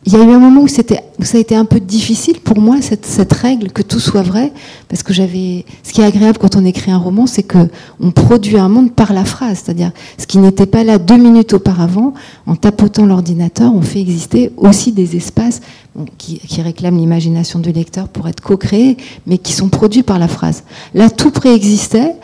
il 0.06 0.12
y 0.12 0.16
a 0.16 0.18
eu 0.18 0.30
un 0.30 0.38
moment 0.38 0.60
où, 0.60 0.64
où 0.64 1.24
ça 1.24 1.38
a 1.38 1.40
été 1.40 1.56
un 1.56 1.64
peu 1.64 1.80
difficile 1.80 2.40
pour 2.40 2.60
moi, 2.60 2.76
cette, 2.82 3.06
cette 3.06 3.32
règle, 3.32 3.72
que 3.72 3.80
tout 3.80 4.00
soit 4.00 4.22
vrai, 4.22 4.52
parce 4.88 5.02
que 5.02 5.14
j'avais. 5.14 5.64
Ce 5.82 5.92
qui 5.92 6.02
est 6.02 6.04
agréable 6.04 6.36
quand 6.38 6.56
on 6.56 6.64
écrit 6.64 6.90
un 6.90 6.98
roman, 6.98 7.26
c'est 7.26 7.42
que 7.42 7.70
on 8.00 8.10
produit 8.10 8.58
un 8.58 8.68
monde 8.68 8.92
par 8.92 9.14
la 9.14 9.24
phrase, 9.24 9.62
c'est-à-dire 9.64 9.92
ce 10.18 10.26
qui 10.26 10.38
n'était 10.38 10.66
pas 10.66 10.84
là 10.84 10.98
deux 10.98 11.16
minutes 11.16 11.54
auparavant, 11.54 12.12
en 12.46 12.54
tapotant 12.54 13.06
l'ordinateur, 13.06 13.74
on 13.74 13.80
fait 13.80 14.00
exister 14.00 14.52
aussi 14.58 14.92
des 14.92 15.16
espaces 15.16 15.60
bon, 15.94 16.04
qui, 16.18 16.38
qui, 16.38 16.60
réclament 16.60 16.98
l'imagination 16.98 17.58
du 17.58 17.72
lecteur 17.72 18.08
pour 18.08 18.28
être 18.28 18.42
co-créés, 18.42 18.98
mais 19.26 19.38
qui 19.38 19.54
sont 19.54 19.70
produits 19.70 20.02
par 20.02 20.18
la 20.18 20.28
phrase. 20.28 20.64
Là, 20.92 21.08
tout 21.08 21.30
préexistait. 21.30 22.14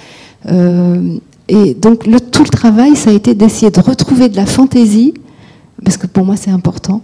Euh, 0.46 1.16
et 1.48 1.74
donc, 1.74 2.06
le, 2.06 2.20
tout 2.20 2.44
le 2.44 2.48
travail, 2.50 2.94
ça 2.94 3.10
a 3.10 3.12
été 3.12 3.34
d'essayer 3.34 3.70
de 3.70 3.80
retrouver 3.80 4.28
de 4.28 4.36
la 4.36 4.46
fantaisie, 4.46 5.14
parce 5.84 5.96
que 5.96 6.06
pour 6.06 6.24
moi 6.24 6.36
c'est 6.36 6.50
important, 6.50 7.02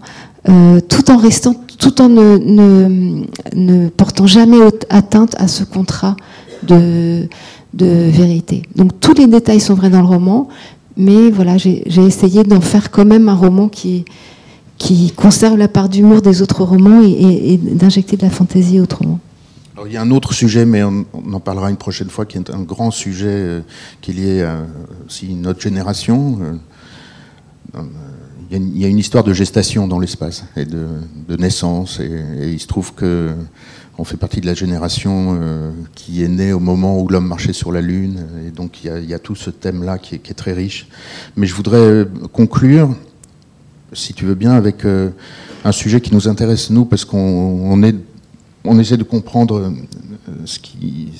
euh, 0.48 0.80
tout 0.80 1.10
en 1.10 1.16
restant, 1.16 1.54
tout 1.78 2.00
en 2.00 2.08
ne, 2.08 2.38
ne, 2.38 3.24
ne, 3.54 3.88
portant 3.88 4.26
jamais 4.26 4.58
atteinte 4.90 5.34
à 5.38 5.48
ce 5.48 5.64
contrat 5.64 6.16
de, 6.62 7.28
de 7.74 7.86
vérité. 7.86 8.62
Donc 8.74 8.98
tous 9.00 9.14
les 9.14 9.26
détails 9.26 9.60
sont 9.60 9.74
vrais 9.74 9.90
dans 9.90 10.00
le 10.00 10.06
roman, 10.06 10.48
mais 10.96 11.30
voilà, 11.30 11.56
j'ai 11.56 11.84
essayé 11.96 12.44
d'en 12.44 12.60
faire 12.60 12.90
quand 12.90 13.04
même 13.04 13.28
un 13.28 13.34
roman 13.34 13.68
qui, 13.68 14.04
qui 14.78 15.12
conserve 15.12 15.56
la 15.56 15.68
part 15.68 15.88
d'humour 15.88 16.22
des 16.22 16.42
autres 16.42 16.62
romans 16.64 17.02
et, 17.02 17.56
d'injecter 17.56 18.16
de 18.16 18.22
la 18.22 18.30
fantaisie 18.30 18.80
autrement. 18.80 19.18
Alors, 19.74 19.86
il 19.88 19.92
y 19.92 19.96
a 19.98 20.02
un 20.02 20.10
autre 20.10 20.32
sujet, 20.32 20.64
mais 20.64 20.82
on, 20.82 21.04
on, 21.12 21.34
en 21.34 21.40
parlera 21.40 21.68
une 21.68 21.76
prochaine 21.76 22.08
fois, 22.08 22.24
qui 22.24 22.38
est 22.38 22.50
un 22.50 22.62
grand 22.62 22.90
sujet 22.90 23.26
euh, 23.28 23.60
qui 24.00 24.12
est 24.12 24.14
lié 24.14 24.42
à 24.42 24.60
aussi 25.06 25.34
notre 25.34 25.60
génération. 25.60 26.38
Euh, 27.74 27.82
il 28.50 28.78
y, 28.78 28.84
a 28.84 28.88
une, 28.88 28.98
histoire 28.98 29.24
de 29.24 29.32
gestation 29.32 29.88
dans 29.88 29.98
l'espace 29.98 30.44
et 30.56 30.64
de, 30.64 30.86
naissance, 31.36 32.00
et, 32.00 32.52
il 32.52 32.60
se 32.60 32.66
trouve 32.66 32.94
que 32.94 33.34
on 33.98 34.04
fait 34.04 34.18
partie 34.18 34.42
de 34.42 34.46
la 34.46 34.54
génération 34.54 35.38
euh, 35.40 35.70
qui 35.94 36.22
est 36.22 36.28
née 36.28 36.52
au 36.52 36.60
moment 36.60 37.00
où 37.00 37.08
l'homme 37.08 37.26
marchait 37.26 37.54
sur 37.54 37.72
la 37.72 37.80
Lune, 37.80 38.26
et 38.46 38.50
donc 38.50 38.84
il 38.84 39.08
y 39.08 39.14
a, 39.14 39.18
tout 39.18 39.34
ce 39.34 39.50
thème-là 39.50 39.98
qui, 39.98 40.16
est 40.16 40.36
très 40.36 40.52
riche. 40.52 40.86
Mais 41.34 41.46
je 41.46 41.54
voudrais 41.54 42.06
conclure, 42.32 42.94
si 43.92 44.12
tu 44.12 44.26
veux 44.26 44.34
bien, 44.34 44.52
avec 44.52 44.84
euh, 44.84 45.10
un 45.64 45.72
sujet 45.72 46.00
qui 46.00 46.14
nous 46.14 46.28
intéresse 46.28 46.70
nous, 46.70 46.84
parce 46.84 47.04
qu'on 47.04 47.82
essaie 48.78 48.98
de 48.98 49.02
comprendre 49.02 49.60
euh, 49.60 49.70
ce 50.44 50.58
qui 50.58 51.10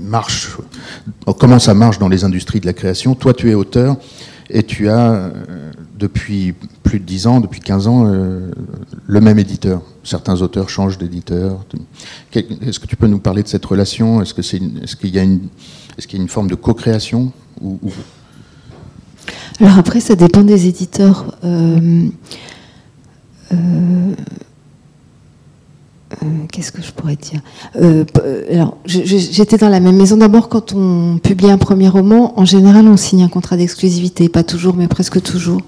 marche, 0.00 0.56
comment 1.38 1.58
ça 1.58 1.74
marche 1.74 1.98
dans 1.98 2.08
les 2.08 2.24
industries 2.24 2.60
de 2.60 2.66
la 2.66 2.72
création. 2.72 3.14
Toi, 3.14 3.34
tu 3.34 3.50
es 3.50 3.54
auteur. 3.54 3.96
Et 4.50 4.62
tu 4.62 4.88
as, 4.88 5.12
euh, 5.12 5.30
depuis 5.98 6.54
plus 6.82 7.00
de 7.00 7.04
10 7.04 7.26
ans, 7.26 7.40
depuis 7.40 7.60
15 7.60 7.86
ans, 7.86 8.04
euh, 8.06 8.50
le 9.06 9.20
même 9.20 9.38
éditeur. 9.38 9.82
Certains 10.02 10.42
auteurs 10.42 10.68
changent 10.68 10.98
d'éditeur. 10.98 11.64
Est-ce 12.34 12.78
que 12.78 12.86
tu 12.86 12.96
peux 12.96 13.06
nous 13.06 13.18
parler 13.18 13.42
de 13.42 13.48
cette 13.48 13.64
relation? 13.64 14.20
Est-ce 14.20 14.34
qu'il 14.34 14.44
est 14.44 15.12
y, 15.12 15.18
a 15.18 15.22
une, 15.22 15.48
est 15.98 16.12
y 16.12 16.16
a 16.16 16.20
une 16.20 16.28
forme 16.28 16.48
de 16.48 16.54
co-création. 16.54 17.32
Alors 19.60 19.78
après, 19.78 20.00
ça 20.00 20.14
dépend 20.14 20.42
des 20.42 20.66
éditeurs. 20.66 21.36
Euh, 21.44 22.08
qu'est-ce 26.50 26.72
que 26.72 26.82
je 26.82 26.92
pourrais 26.92 27.16
dire 27.16 27.40
euh, 27.76 28.04
Alors, 28.50 28.76
j'étais 28.86 29.56
dans 29.56 29.68
la 29.68 29.80
même 29.80 29.96
maison. 29.96 30.16
D'abord, 30.16 30.48
quand 30.48 30.72
on 30.72 31.18
publie 31.18 31.50
un 31.50 31.58
premier 31.58 31.88
roman, 31.88 32.38
en 32.38 32.44
général, 32.44 32.86
on 32.88 32.96
signe 32.96 33.22
un 33.22 33.28
contrat 33.28 33.56
d'exclusivité. 33.56 34.28
Pas 34.28 34.44
toujours, 34.44 34.74
mais 34.74 34.88
presque 34.88 35.22
toujours. 35.22 35.60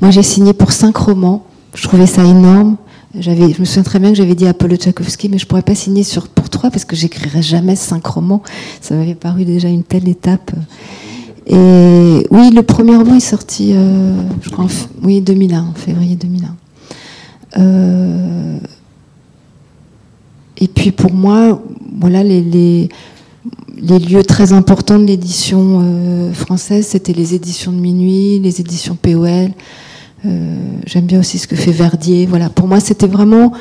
Moi, 0.00 0.10
j'ai 0.10 0.22
signé 0.22 0.52
pour 0.52 0.72
cinq 0.72 0.96
romans. 0.96 1.44
Je 1.74 1.82
trouvais 1.82 2.06
ça 2.06 2.24
énorme. 2.24 2.76
J'avais, 3.18 3.52
je 3.52 3.60
me 3.60 3.64
souviens 3.64 3.84
très 3.84 4.00
bien 4.00 4.10
que 4.10 4.16
j'avais 4.16 4.34
dit 4.34 4.46
à 4.46 4.54
Paul 4.54 4.74
Tchaikovsky, 4.76 5.28
mais 5.28 5.38
je 5.38 5.46
pourrais 5.46 5.62
pas 5.62 5.76
signer 5.76 6.02
sur 6.02 6.26
pour 6.28 6.48
trois 6.48 6.70
parce 6.70 6.84
que 6.84 6.96
j'écrirais 6.96 7.42
jamais 7.42 7.76
cinq 7.76 8.04
romans. 8.06 8.42
Ça 8.80 8.96
m'avait 8.96 9.14
paru 9.14 9.44
déjà 9.44 9.68
une 9.68 9.84
telle 9.84 10.08
étape. 10.08 10.50
Et 11.46 12.26
oui, 12.30 12.50
le 12.50 12.62
premier 12.62 12.96
roman 12.96 13.16
est 13.16 13.20
sorti, 13.20 13.72
euh, 13.74 14.14
je 14.40 14.50
crois, 14.50 14.64
en, 14.64 14.68
oui, 15.02 15.20
2001, 15.20 15.60
en 15.60 15.74
février 15.74 16.16
2001. 16.16 16.56
Euh, 17.56 18.58
et 20.58 20.68
puis 20.68 20.92
pour 20.92 21.12
moi, 21.12 21.62
voilà, 22.00 22.22
les, 22.22 22.88
lieux 23.80 24.22
très 24.22 24.52
importants 24.52 24.98
de 24.98 25.04
l'édition 25.04 25.80
euh, 25.82 26.32
française, 26.32 26.86
c'était 26.86 27.12
les 27.12 27.34
éditions 27.34 27.72
de 27.72 27.78
minuit, 27.78 28.38
les 28.38 28.60
éditions 28.60 28.96
POL. 28.96 29.50
Euh, 30.24 30.56
J'aime 30.86 31.06
bien 31.06 31.20
aussi 31.20 31.38
ce 31.38 31.46
que 31.46 31.56
fait 31.56 31.72
Verdier. 31.72 32.26
Voilà, 32.26 32.48
pour 32.48 32.68
moi, 32.68 32.80
c'était 32.80 33.06
vraiment 33.06 33.52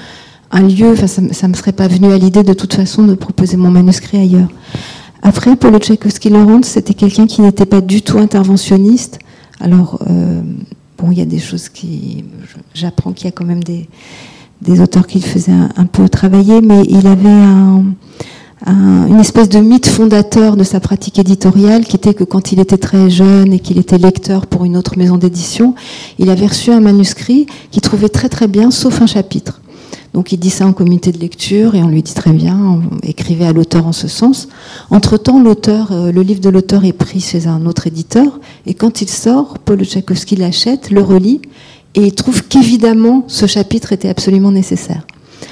un 0.51 0.61
lieu. 0.61 0.91
Enfin, 0.91 1.07
ça, 1.07 1.21
ne 1.21 1.51
me 1.51 1.57
serait 1.57 1.71
pas 1.71 1.87
venu 1.87 2.11
à 2.11 2.17
l'idée 2.17 2.43
de 2.43 2.53
toute 2.53 2.73
façon 2.73 3.03
de 3.03 3.15
proposer 3.15 3.57
mon 3.57 3.71
manuscrit 3.71 4.17
ailleurs. 4.17 4.49
Après, 5.21 5.55
pour 5.55 5.71
le 5.71 5.79
Tchaïkovski-Laurent, 5.79 6.63
c'était 6.63 6.93
quelqu'un 6.93 7.27
qui 7.27 7.41
n'était 7.41 7.65
pas 7.65 7.81
du 7.81 8.01
tout 8.01 8.19
interventionniste. 8.19 9.19
Alors, 9.59 9.99
euh, 10.09 10.41
bon, 10.97 11.11
il 11.11 11.17
y 11.17 11.21
a 11.21 11.25
des 11.25 11.39
choses 11.39 11.69
qui. 11.69 12.25
J'apprends 12.73 13.13
qu'il 13.13 13.25
y 13.25 13.27
a 13.29 13.31
quand 13.31 13.45
même 13.45 13.63
des, 13.63 13.87
des 14.63 14.81
auteurs 14.81 15.07
qui 15.07 15.19
le 15.19 15.25
faisaient 15.25 15.51
un, 15.51 15.85
peu 15.85 16.09
travailler, 16.09 16.61
mais 16.61 16.83
il 16.87 17.05
avait 17.07 17.27
un, 17.29 17.83
une 18.65 19.19
espèce 19.19 19.49
de 19.49 19.59
mythe 19.59 19.87
fondateur 19.87 20.55
de 20.55 20.63
sa 20.63 20.79
pratique 20.79 21.19
éditoriale 21.19 21.85
qui 21.85 21.95
était 21.95 22.13
que 22.13 22.23
quand 22.23 22.51
il 22.51 22.59
était 22.59 22.77
très 22.77 23.09
jeune 23.09 23.51
et 23.53 23.59
qu'il 23.59 23.77
était 23.77 23.97
lecteur 23.97 24.47
pour 24.47 24.65
une 24.65 24.77
autre 24.77 24.97
maison 24.97 25.17
d'édition, 25.17 25.75
il 26.17 26.29
avait 26.29 26.47
reçu 26.47 26.71
un 26.71 26.79
manuscrit 26.79 27.45
qu'il 27.71 27.81
trouvait 27.81 28.09
très 28.09 28.29
très 28.29 28.47
bien, 28.47 28.71
sauf 28.71 29.01
un 29.01 29.07
chapitre. 29.07 29.59
Donc 30.13 30.31
il 30.31 30.37
dit 30.37 30.51
ça 30.51 30.67
en 30.67 30.73
comité 30.73 31.11
de 31.11 31.17
lecture 31.17 31.73
et 31.73 31.81
on 31.81 31.87
lui 31.87 32.03
dit 32.03 32.13
très 32.13 32.31
bien, 32.31 32.55
on 32.55 32.81
écrivait 33.01 33.45
à 33.45 33.53
l'auteur 33.53 33.87
en 33.87 33.93
ce 33.93 34.07
sens. 34.07 34.47
Entre-temps, 34.91 35.43
euh, 35.43 36.11
le 36.11 36.21
livre 36.21 36.39
de 36.39 36.49
l'auteur 36.49 36.85
est 36.85 36.93
pris 36.93 37.19
chez 37.19 37.47
un 37.47 37.65
autre 37.65 37.87
éditeur 37.87 38.39
et 38.67 38.75
quand 38.75 39.01
il 39.01 39.09
sort, 39.09 39.57
Paul 39.57 39.83
Tchaikovsky 39.83 40.35
l'achète, 40.35 40.91
le 40.91 41.01
relit 41.01 41.41
et 41.95 42.01
il 42.01 42.13
trouve 42.13 42.43
qu'évidemment 42.43 43.23
ce 43.27 43.45
chapitre 43.45 43.93
était 43.93 44.09
absolument 44.09 44.51
nécessaire. 44.51 45.05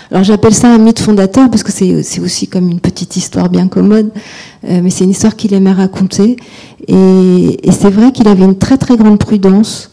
Alors 0.09 0.23
j'appelle 0.23 0.53
ça 0.53 0.73
un 0.73 0.77
mythe 0.77 0.99
fondateur 0.99 1.49
parce 1.49 1.63
que 1.63 1.71
c'est 1.71 2.19
aussi 2.19 2.47
comme 2.47 2.69
une 2.69 2.79
petite 2.79 3.15
histoire 3.15 3.49
bien 3.49 3.67
commode, 3.67 4.11
euh, 4.67 4.81
mais 4.83 4.89
c'est 4.89 5.03
une 5.03 5.11
histoire 5.11 5.35
qu'il 5.35 5.53
aimait 5.53 5.71
raconter. 5.71 6.35
Et, 6.87 7.57
c'est 7.71 7.89
vrai 7.89 8.11
qu'il 8.11 8.27
avait 8.27 8.43
une 8.43 8.57
très 8.57 8.77
très 8.77 8.97
grande 8.97 9.19
prudence. 9.19 9.91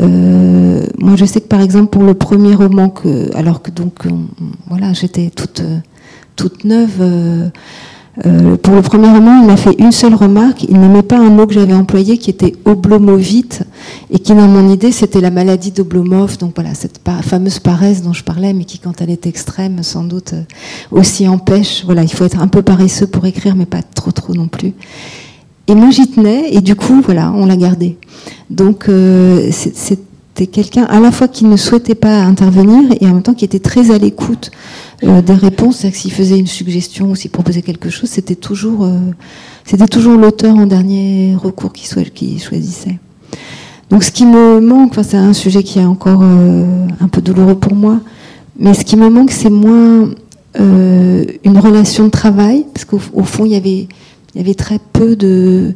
Euh, 0.00 0.84
moi 0.98 1.16
je 1.16 1.24
sais 1.24 1.40
que 1.40 1.48
par 1.48 1.60
exemple 1.60 1.88
pour 1.88 2.02
le 2.02 2.14
premier 2.14 2.54
roman, 2.54 2.90
que, 2.90 3.34
alors 3.34 3.62
que 3.62 3.70
donc 3.70 4.04
voilà 4.68 4.92
j'étais 4.92 5.30
toute 5.30 5.62
toute 6.36 6.64
neuve. 6.64 6.98
Euh, 7.00 7.48
euh, 8.24 8.56
pour 8.56 8.74
le 8.74 8.82
premier 8.82 9.08
roman, 9.08 9.42
il 9.42 9.46
m'a 9.46 9.56
fait 9.56 9.74
une 9.78 9.92
seule 9.92 10.14
remarque. 10.14 10.64
Il 10.64 10.78
n'aimait 10.80 11.02
pas 11.02 11.18
un 11.18 11.28
mot 11.28 11.46
que 11.46 11.52
j'avais 11.52 11.74
employé 11.74 12.16
qui 12.16 12.30
était 12.30 12.54
oblomovite 12.64 13.62
et 14.10 14.18
qui, 14.18 14.34
dans 14.34 14.48
mon 14.48 14.70
idée, 14.72 14.90
c'était 14.90 15.20
la 15.20 15.30
maladie 15.30 15.70
d'Oblomov. 15.70 16.38
Donc 16.38 16.52
voilà, 16.54 16.74
cette 16.74 17.00
fameuse 17.22 17.58
paresse 17.58 18.02
dont 18.02 18.14
je 18.14 18.24
parlais, 18.24 18.54
mais 18.54 18.64
qui, 18.64 18.78
quand 18.78 19.02
elle 19.02 19.10
est 19.10 19.26
extrême, 19.26 19.82
sans 19.82 20.04
doute 20.04 20.32
euh, 20.32 20.42
aussi 20.90 21.28
empêche. 21.28 21.84
Voilà, 21.84 22.02
il 22.02 22.12
faut 22.12 22.24
être 22.24 22.40
un 22.40 22.48
peu 22.48 22.62
paresseux 22.62 23.06
pour 23.06 23.26
écrire, 23.26 23.54
mais 23.54 23.66
pas 23.66 23.82
trop 23.82 24.12
trop 24.12 24.32
non 24.32 24.48
plus. 24.48 24.72
Et 25.68 25.74
moi, 25.74 25.90
j'y 25.90 26.08
tenais, 26.08 26.54
et 26.54 26.60
du 26.60 26.76
coup, 26.76 27.02
voilà, 27.04 27.32
on 27.32 27.44
l'a 27.44 27.56
gardé. 27.56 27.98
Donc, 28.50 28.88
euh, 28.88 29.50
c'était 30.36 30.50
quelqu'un 30.50 30.84
à 30.84 31.00
la 31.00 31.10
fois 31.12 31.28
qui 31.28 31.46
ne 31.46 31.56
souhaitait 31.56 31.94
pas 31.94 32.22
intervenir 32.22 32.92
et 33.00 33.06
en 33.06 33.14
même 33.14 33.22
temps 33.22 33.32
qui 33.32 33.46
était 33.46 33.58
très 33.58 33.90
à 33.90 33.96
l'écoute 33.96 34.50
euh, 35.02 35.22
des 35.22 35.32
réponses. 35.32 35.78
C'est-à-dire 35.78 35.96
que 35.96 36.02
s'il 36.02 36.12
faisait 36.12 36.38
une 36.38 36.46
suggestion 36.46 37.10
ou 37.10 37.14
s'il 37.14 37.30
proposait 37.30 37.62
quelque 37.62 37.88
chose, 37.88 38.10
c'était 38.10 38.34
toujours, 38.34 38.84
euh, 38.84 38.98
c'était 39.64 39.86
toujours 39.86 40.18
l'auteur 40.18 40.54
en 40.54 40.66
dernier 40.66 41.34
recours 41.42 41.72
qui, 41.72 41.88
choisissait. 42.38 42.98
Donc 43.88 44.04
ce 44.04 44.10
qui 44.10 44.26
me 44.26 44.60
manque, 44.60 44.90
enfin, 44.90 45.02
c'est 45.02 45.16
un 45.16 45.32
sujet 45.32 45.62
qui 45.62 45.78
est 45.78 45.84
encore 45.84 46.20
euh, 46.22 46.86
un 47.00 47.08
peu 47.08 47.22
douloureux 47.22 47.54
pour 47.54 47.74
moi, 47.74 48.00
mais 48.58 48.74
ce 48.74 48.84
qui 48.84 48.96
me 48.96 49.08
manque, 49.08 49.30
c'est 49.30 49.50
moins 49.50 50.10
une 50.58 51.58
relation 51.58 52.04
de 52.04 52.10
travail, 52.10 52.64
parce 52.72 52.86
qu'au 52.86 52.98
fond, 52.98 53.44
il 53.44 53.52
y 53.52 53.56
avait, 53.56 53.88
il 54.34 54.36
y 54.36 54.40
avait 54.40 54.54
très 54.54 54.78
peu 54.92 55.14
de. 55.14 55.74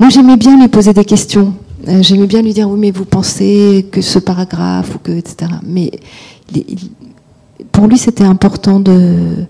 Moi, 0.00 0.08
j'aimais 0.08 0.38
bien 0.38 0.58
lui 0.58 0.68
poser 0.68 0.94
des 0.94 1.04
questions. 1.04 1.52
J'aimais 2.00 2.26
bien 2.26 2.42
lui 2.42 2.52
dire 2.52 2.68
oui, 2.70 2.78
mais 2.78 2.90
vous 2.90 3.04
pensez 3.04 3.86
que 3.90 4.00
ce 4.00 4.18
paragraphe 4.18 4.94
ou 4.94 4.98
que 4.98 5.12
etc. 5.12 5.50
Mais 5.64 5.90
pour 7.72 7.86
lui, 7.86 7.98
c'était 7.98 8.24
important 8.24 8.80
de 8.80 9.46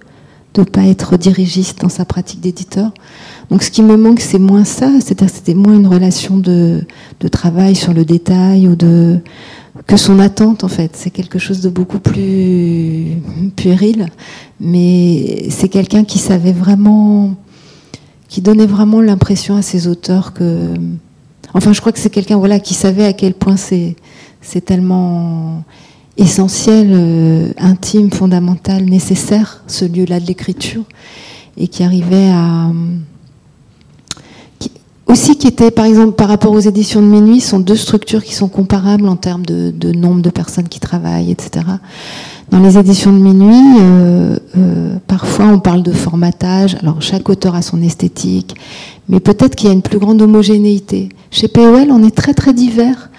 ne 0.59 0.65
pas 0.65 0.85
être 0.85 1.17
dirigiste 1.17 1.81
dans 1.81 1.89
sa 1.89 2.05
pratique 2.05 2.41
d'éditeur. 2.41 2.93
Donc 3.51 3.63
ce 3.63 3.71
qui 3.71 3.83
me 3.83 3.97
manque, 3.97 4.21
c'est 4.21 4.39
moins 4.39 4.65
ça, 4.65 4.91
c'est-à-dire 5.01 5.35
c'était 5.35 5.55
moins 5.55 5.75
une 5.75 5.87
relation 5.87 6.39
de, 6.39 6.85
travail 7.31 7.75
sur 7.75 7.93
le 7.93 8.05
détail 8.05 8.67
ou 8.69 8.77
de 8.77 9.19
que 9.87 9.97
son 9.97 10.19
attente 10.19 10.65
en 10.65 10.69
fait. 10.69 10.93
C'est 10.95 11.11
quelque 11.11 11.39
chose 11.39 11.61
de 11.61 11.69
beaucoup 11.69 11.99
plus 11.99 13.19
puéril, 13.57 14.07
mais 14.61 15.49
c'est 15.51 15.69
quelqu'un 15.69 16.05
qui 16.05 16.19
savait 16.19 16.53
vraiment, 16.53 17.35
qui 18.29 18.41
donnait 18.41 18.67
vraiment 18.67 19.01
l'impression 19.01 19.57
à 19.57 19.63
ses 19.63 19.87
auteurs 19.87 20.33
que, 20.33 20.75
enfin 21.55 21.73
je 21.73 21.81
crois 21.81 21.93
que 21.93 21.99
c'est 21.99 22.11
quelqu'un 22.11 22.37
voilà 22.37 22.59
qui 22.61 22.75
savait 22.75 23.05
à 23.05 23.13
quel 23.13 23.35
point 23.35 23.57
c'est 23.57 23.97
c'est 24.41 24.65
tellement 24.65 25.63
essentiel, 26.17 26.89
euh, 26.93 27.53
intime, 27.59 28.11
fondamental, 28.11 28.85
nécessaire, 28.85 29.63
ce 29.67 29.85
lieu-là 29.85 30.21
de 30.21 30.27
l'écriture, 30.27 30.85
et 31.57 31.69
qui 31.69 31.83
arrivait 31.83 32.31
à... 32.31 32.71
aussi 35.07 35.37
qui 35.37 35.47
était, 35.47 35.71
par 35.71 35.85
exemple, 35.85 36.13
par 36.13 36.29
rapport 36.29 36.53
aux 36.53 36.61
éditions 36.61 37.01
de 37.01 37.07
minuit, 37.07 37.41
sont 37.41 37.59
deux 37.59 37.77
structures 37.77 38.23
qui 38.23 38.35
sont 38.35 38.49
comparables 38.49 39.09
en 39.09 39.17
termes 39.17 39.45
de, 39.45 39.93
nombre 39.93 40.23
de 40.23 40.31
personnes 40.31 40.69
qui 40.69 40.81
travaillent, 40.81 41.31
etc. 41.31 41.67
Dans 42.51 42.61
les 42.61 42.79
éditions 42.79 43.13
de 43.13 43.19
minuit, 43.19 43.79
euh, 43.81 44.37
euh, 44.57 44.97
parfois 45.07 45.47
on 45.47 45.59
parle 45.59 45.83
de 45.83 45.93
formatage, 45.93 46.77
alors 46.83 47.01
chaque 47.01 47.29
auteur 47.29 47.55
a 47.55 47.63
son 47.63 47.83
esthétique, 47.83 48.55
mais 49.09 49.21
peut-être 49.21 49.55
qu'il 49.55 49.69
y 49.69 49.71
a 49.71 49.75
une 49.75 49.83
plus 49.83 49.99
grande 49.99 50.21
homogénéité. 50.21 51.09
Chez 51.31 51.49
POL, 51.49 51.91
on 51.91 52.05
est 52.05 52.15
très 52.15 52.35
très 52.35 52.53
divers 52.53 53.11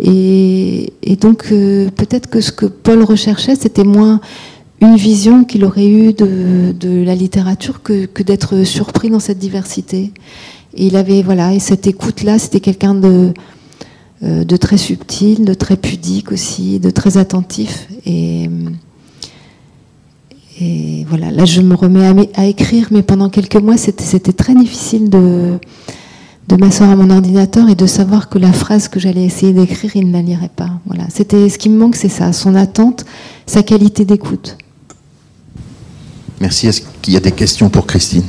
et, 0.00 0.92
donc 1.20 1.46
euh, 1.50 1.90
peut-être 1.90 2.28
que 2.28 2.40
ce 2.40 2.52
que 2.52 2.66
Paul 2.66 3.02
recherchait, 3.02 3.56
c'était 3.56 3.84
moins 3.84 4.20
une 4.80 4.96
vision 4.96 5.44
qu'il 5.44 5.64
aurait 5.64 5.88
eue 5.88 6.12
de, 6.12 7.02
la 7.04 7.14
littérature 7.14 7.82
que, 7.82 8.08
d'être 8.22 8.64
surpris 8.64 9.10
dans 9.10 9.18
cette 9.18 9.38
diversité. 9.38 10.12
Il 10.78 10.96
avait, 10.96 11.22
voilà, 11.22 11.52
et 11.54 11.58
cette 11.58 11.86
écoute-là, 11.86 12.38
c'était 12.38 12.60
quelqu'un 12.60 12.94
de, 12.94 13.34
euh, 14.22 14.44
de 14.44 14.56
très 14.56 14.76
subtil, 14.76 15.44
de 15.44 15.54
très 15.54 15.76
pudique 15.76 16.32
aussi, 16.32 16.78
de 16.78 16.90
très 16.90 17.16
attentif. 17.18 17.88
Et, 18.06 18.48
voilà, 21.08 21.30
là 21.30 21.44
je 21.44 21.60
me 21.60 21.74
remets 21.74 22.06
à, 22.06 22.42
à 22.42 22.44
écrire, 22.46 22.88
mais 22.90 23.02
pendant 23.02 23.30
quelques 23.30 23.56
mois, 23.56 23.76
c'était 23.76 24.32
très 24.32 24.54
difficile 24.54 25.08
de 25.08 25.58
de 26.48 26.56
m'asseoir 26.56 26.90
à 26.90 26.96
mon 26.96 27.10
ordinateur 27.10 27.68
et 27.68 27.74
de 27.74 27.86
savoir 27.86 28.30
que 28.30 28.38
la 28.38 28.52
phrase 28.52 28.88
que 28.88 28.98
j'allais 28.98 29.24
essayer 29.24 29.52
d'écrire, 29.52 29.94
il 29.94 30.08
ne 30.08 30.12
la 30.12 30.22
lirait 30.22 30.50
pas. 30.54 30.70
Voilà. 30.86 31.04
C'était 31.14 31.48
ce 31.50 31.58
qui 31.58 31.68
me 31.68 31.76
manque, 31.76 31.94
c'est 31.94 32.08
ça, 32.08 32.32
son 32.32 32.54
attente, 32.54 33.04
sa 33.44 33.62
qualité 33.62 34.06
d'écoute. 34.06 34.56
Merci. 36.40 36.68
Est-ce 36.68 36.82
qu'il 37.02 37.12
y 37.12 37.16
a 37.16 37.20
des 37.20 37.32
questions 37.32 37.68
pour 37.68 37.86
Christine? 37.86 38.24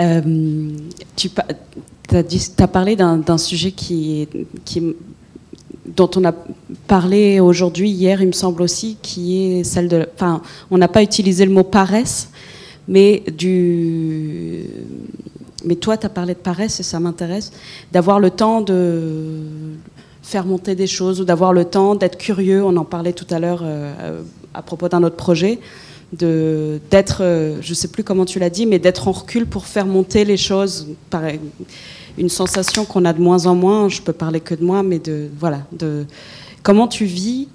Euh, 0.00 0.70
Tu 1.16 1.30
as, 2.58 2.68
parlé 2.68 2.96
d'un 2.96 3.38
sujet 3.38 3.72
qui, 3.72 4.28
dont 5.86 6.10
on 6.16 6.24
a 6.24 6.32
parlé 6.86 7.40
aujourd'hui, 7.40 7.90
hier, 7.90 8.20
il 8.20 8.28
me 8.28 8.32
semble 8.32 8.62
aussi, 8.62 8.96
qui 9.02 9.42
est 9.42 9.64
celle 9.64 9.88
de. 9.88 10.08
Enfin, 10.14 10.42
on 10.70 10.78
n'a 10.78 10.88
pas 10.88 11.02
utilisé 11.02 11.44
le 11.44 11.52
mot 11.52 11.64
paresse, 11.64 12.30
mais 12.88 13.22
du 13.36 14.66
mais 15.64 15.76
toi, 15.76 15.96
tu 15.96 16.06
as 16.06 16.08
parlé 16.08 16.34
de 16.34 16.38
paresse 16.38 16.80
et 16.80 16.82
ça 16.82 17.00
m'intéresse, 17.00 17.52
d'avoir 17.92 18.20
le 18.20 18.30
temps 18.30 18.60
de 18.60 19.42
faire 20.22 20.46
monter 20.46 20.74
des 20.74 20.86
choses 20.86 21.20
ou 21.20 21.24
d'avoir 21.24 21.52
le 21.52 21.64
temps 21.64 21.94
d'être 21.94 22.18
curieux. 22.18 22.64
On 22.64 22.76
en 22.76 22.84
parlait 22.84 23.12
tout 23.12 23.26
à 23.30 23.38
l'heure 23.38 23.60
euh, 23.62 24.22
à 24.54 24.62
propos 24.62 24.88
d'un 24.88 25.02
autre 25.02 25.16
projet, 25.16 25.58
de 26.12 26.80
d'être, 26.90 27.22
euh, 27.22 27.58
je 27.60 27.74
sais 27.74 27.88
plus 27.88 28.04
comment 28.04 28.24
tu 28.24 28.38
l'as 28.38 28.50
dit, 28.50 28.66
mais 28.66 28.78
d'être 28.78 29.08
en 29.08 29.12
recul 29.12 29.46
pour 29.46 29.66
faire 29.66 29.86
monter 29.86 30.24
les 30.24 30.36
choses. 30.36 30.88
Pareil, 31.10 31.40
une 32.18 32.28
sensation 32.28 32.84
qu'on 32.84 33.04
a 33.04 33.12
de 33.12 33.20
moins 33.20 33.46
en 33.46 33.54
moins. 33.54 33.88
Je 33.88 34.02
peux 34.02 34.12
parler 34.12 34.40
que 34.40 34.54
de 34.54 34.64
moi, 34.64 34.82
mais 34.82 34.98
de 34.98 35.28
voilà, 35.38 35.62
de 35.72 36.06
comment 36.62 36.88
tu 36.88 37.04
vis. 37.04 37.48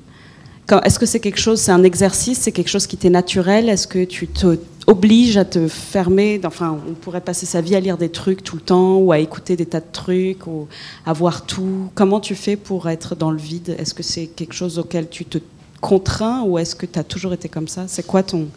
Est-ce 0.83 0.97
que 0.97 1.05
c'est 1.05 1.19
quelque 1.19 1.39
chose, 1.39 1.59
c'est 1.59 1.71
un 1.71 1.83
exercice, 1.83 2.39
c'est 2.39 2.51
quelque 2.51 2.69
chose 2.69 2.87
qui 2.87 2.97
t'est 2.97 3.11
naturel 3.11 3.69
Est-ce 3.69 3.87
que 3.87 4.03
tu 4.03 4.27
te 4.27 4.57
oblige 4.87 5.37
à 5.37 5.45
te 5.45 5.67
fermer. 5.67 6.39
Enfin, 6.43 6.79
on 6.87 6.93
pourrait 6.93 7.21
passer 7.21 7.45
sa 7.45 7.61
vie 7.61 7.75
à 7.75 7.79
lire 7.79 7.97
des 7.97 8.09
trucs 8.09 8.43
tout 8.43 8.55
le 8.55 8.61
temps 8.61 8.97
ou 8.97 9.11
à 9.11 9.19
écouter 9.19 9.55
des 9.55 9.65
tas 9.65 9.79
de 9.79 9.91
trucs 9.91 10.47
ou 10.47 10.67
à 11.05 11.13
voir 11.13 11.45
tout. 11.45 11.89
Comment 11.95 12.19
tu 12.19 12.35
fais 12.35 12.55
pour 12.55 12.87
être 12.89 13.15
dans 13.15 13.31
le 13.31 13.37
vide? 13.37 13.75
Est-ce 13.79 13.93
que 13.93 14.03
c'est 14.03 14.27
quelque 14.27 14.53
chose 14.53 14.79
auquel 14.79 15.09
tu 15.09 15.25
te 15.25 15.39
contrains 15.85 16.41
ou 16.41 16.57
est-ce 16.57 16.75
que 16.75 16.87
tu 16.87 16.97
as 16.97 17.03
toujours 17.03 17.33
été 17.33 17.47
comme 17.47 17.67
ça? 17.67 17.83
C'est 17.85 18.05
quoi 18.05 18.23
ton. 18.23 18.47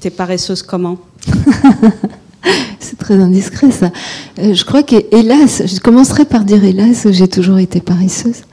T'es 0.00 0.08
paresseuse 0.08 0.62
comment 0.62 0.96
C'est 2.80 2.98
très 2.98 3.16
indiscret 3.20 3.70
ça. 3.70 3.90
Euh, 4.38 4.54
je 4.54 4.64
crois 4.64 4.82
que, 4.82 4.96
hélas, 5.14 5.62
je 5.66 5.78
commencerai 5.78 6.24
par 6.24 6.44
dire 6.44 6.64
hélas, 6.64 7.06
j'ai 7.10 7.28
toujours 7.28 7.58
été 7.58 7.82
paresseuse. 7.82 8.44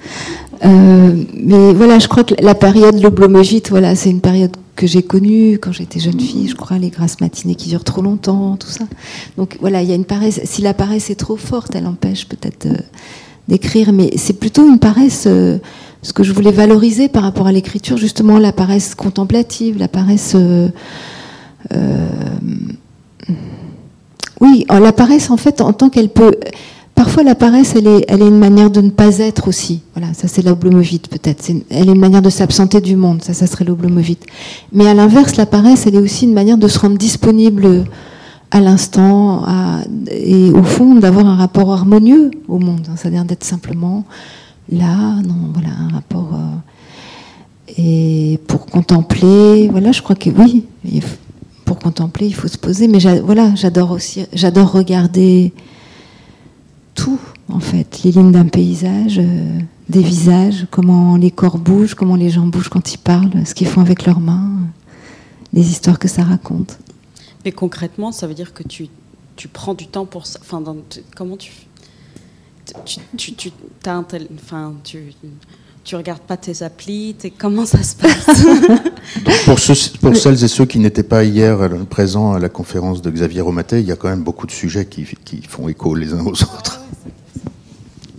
Euh, 0.66 1.24
mais 1.36 1.74
voilà, 1.74 2.00
je 2.00 2.10
crois 2.10 2.26
que 2.26 2.36
la 2.42 2.54
période 2.54 3.02
l'oblomovite, 3.02 3.70
voilà, 3.70 3.96
c'est 3.96 4.10
une 4.10 4.20
période 4.20 4.58
que 4.76 4.88
j'ai 4.88 5.04
connue 5.04 5.58
quand 5.58 5.72
j'étais 5.72 6.02
jeune 6.02 6.20
fille, 6.20 6.50
je 6.50 6.56
crois, 6.56 6.78
les 6.78 6.90
grasses 6.90 7.22
matinées 7.22 7.56
qui 7.56 7.70
durent 7.70 7.86
trop 7.86 8.02
longtemps, 8.02 8.58
tout 8.58 8.68
ça. 8.68 8.84
Donc 9.38 9.58
voilà, 9.62 9.82
il 9.84 9.88
y 9.88 9.94
a 9.94 9.96
une 9.96 10.06
paresse. 10.06 10.42
Si 10.44 10.62
la 10.62 10.74
paresse 10.74 11.10
est 11.10 11.16
trop 11.16 11.38
forte, 11.38 11.76
elle 11.76 11.88
empêche 11.88 12.28
peut-être 12.28 12.68
d'écrire, 13.48 13.94
mais 13.94 14.12
c'est 14.18 14.38
plutôt 14.38 14.68
une 14.68 14.80
paresse. 14.80 15.30
Ce 16.02 16.14
que 16.14 16.24
je 16.24 16.34
voulais 16.34 16.52
valoriser 16.52 17.10
par 17.10 17.24
rapport 17.24 17.48
à 17.48 17.52
l'écriture, 17.52 17.98
justement, 17.98 18.38
la 18.38 18.52
paresse 18.52 18.96
contemplative, 18.96 19.78
la 19.78 19.88
paresse. 19.88 20.36
oui, 24.42 24.66
la 24.70 24.92
paresse, 24.92 25.30
en 25.32 25.38
fait, 25.38 25.62
en 25.62 25.74
tant 25.74 25.90
qu'elle 25.90 26.10
peut 26.10 26.36
Parfois, 26.98 27.22
la 27.22 27.36
paresse, 27.36 27.76
elle 27.76 27.86
est, 27.86 28.06
elle 28.08 28.24
est 28.24 28.28
une 28.28 28.40
manière 28.40 28.72
de 28.72 28.82
ne 28.82 28.90
pas 28.90 29.20
être 29.20 29.48
aussi. 29.48 29.82
Voilà, 29.94 30.16
ça 30.16 30.28
c'est 30.28 30.42
l'oblomovite 30.42 31.10
peut-être. 31.10 31.48
Elle 31.70 31.90
est 31.90 31.94
une 31.94 32.00
manière 32.00 32.24
de 32.24 32.32
s'absenter 32.32 32.82
du 32.82 32.96
monde, 32.96 33.22
ça, 33.22 33.36
ça 33.36 33.46
serait 33.46 33.66
l'oblomovite. 33.66 34.26
Mais 34.74 34.88
à 34.88 34.96
l'inverse, 34.96 35.36
la 35.36 35.46
paresse, 35.46 35.86
elle 35.86 35.94
est 35.94 36.00
aussi 36.00 36.26
une 36.26 36.34
manière 36.34 36.58
de 36.58 36.68
se 36.68 36.80
rendre 36.80 36.98
disponible 36.98 37.86
à 38.50 38.62
l'instant 38.62 39.46
et 40.10 40.50
au 40.50 40.64
fond 40.64 40.96
d'avoir 40.96 41.28
un 41.28 41.36
rapport 41.36 41.72
harmonieux 41.72 42.32
au 42.48 42.58
monde. 42.58 42.88
Hein. 42.90 42.96
C'est-à-dire 42.96 43.26
d'être 43.26 43.44
simplement 43.44 44.04
là, 44.70 45.22
non, 45.22 45.52
voilà, 45.54 45.70
un 45.70 45.90
rapport. 45.90 46.34
Euh, 46.34 47.74
et 47.78 48.40
pour 48.48 48.66
contempler, 48.66 49.68
voilà, 49.70 49.92
je 49.92 50.02
crois 50.02 50.16
que 50.16 50.30
oui, 50.30 50.66
pour 51.66 51.80
contempler, 51.80 52.28
il 52.28 52.34
faut 52.34 52.48
se 52.48 52.58
poser. 52.58 52.88
Mais 52.88 53.00
voilà, 53.20 53.54
j'adore 53.56 53.92
aussi, 53.92 54.26
j'adore 54.34 54.72
regarder 54.72 55.54
tout, 56.96 57.20
en 57.50 57.60
fait, 57.60 58.02
les 58.04 58.12
lignes 58.12 58.32
d'un 58.32 58.48
paysage, 58.48 59.20
euh, 59.20 59.60
des 59.90 60.02
visages, 60.02 60.68
comment 60.72 61.18
les 61.18 61.32
corps 61.32 61.58
bougent, 61.58 61.94
comment 61.94 62.16
les 62.16 62.30
gens 62.30 62.48
bougent 62.48 62.70
quand 62.70 62.94
ils 62.94 62.98
parlent, 62.98 63.46
ce 63.46 63.54
qu'ils 63.54 63.68
font 63.68 63.82
avec 63.82 64.06
leurs 64.06 64.20
mains, 64.20 64.52
les 65.54 65.70
histoires 65.70 66.00
que 66.00 66.08
ça 66.08 66.24
raconte. 66.24 66.80
Mais 67.46 67.52
concrètement, 67.52 68.12
ça 68.12 68.28
veut 68.28 68.34
dire 68.34 68.54
que 68.54 68.64
tu, 68.64 68.88
tu 69.36 69.48
prends 69.48 69.74
du 69.74 69.88
temps 69.88 70.06
pour 70.06 70.26
ça. 70.26 70.40
Enfin, 70.42 70.64
comment 71.16 71.38
tu, 71.38 71.52
tu, 72.86 73.00
tu, 73.18 73.34
tu 73.34 73.52
as 73.86 73.96
un 73.96 74.04
tel, 74.04 74.28
enfin, 74.36 74.74
tu, 74.84 75.14
tu 75.84 75.96
regardes 75.96 76.22
pas 76.22 76.38
tes 76.38 76.64
applis, 76.64 77.16
comment 77.38 77.66
ça 77.66 77.82
se 77.84 77.96
passe? 77.96 78.46
Pour, 79.46 79.58
ceux, 79.60 79.74
pour 80.00 80.16
celles 80.18 80.44
et 80.44 80.48
ceux 80.48 80.66
qui 80.66 80.80
n'étaient 80.80 81.04
pas 81.04 81.24
hier 81.24 81.58
présents 81.90 82.34
à 82.34 82.40
la 82.40 82.50
conférence 82.50 83.02
de 83.02 83.10
Xavier 83.10 83.42
Romatet, 83.42 83.82
il 83.82 83.88
y 83.88 83.92
a 83.92 83.96
quand 83.96 84.10
même 84.10 84.24
beaucoup 84.24 84.46
de 84.46 84.52
sujets 84.52 84.86
qui, 84.86 85.06
qui 85.24 85.42
font 85.48 85.70
écho 85.70 85.96
les 85.96 86.14
uns 86.14 86.26
aux 86.26 86.44
autres. 86.44 86.82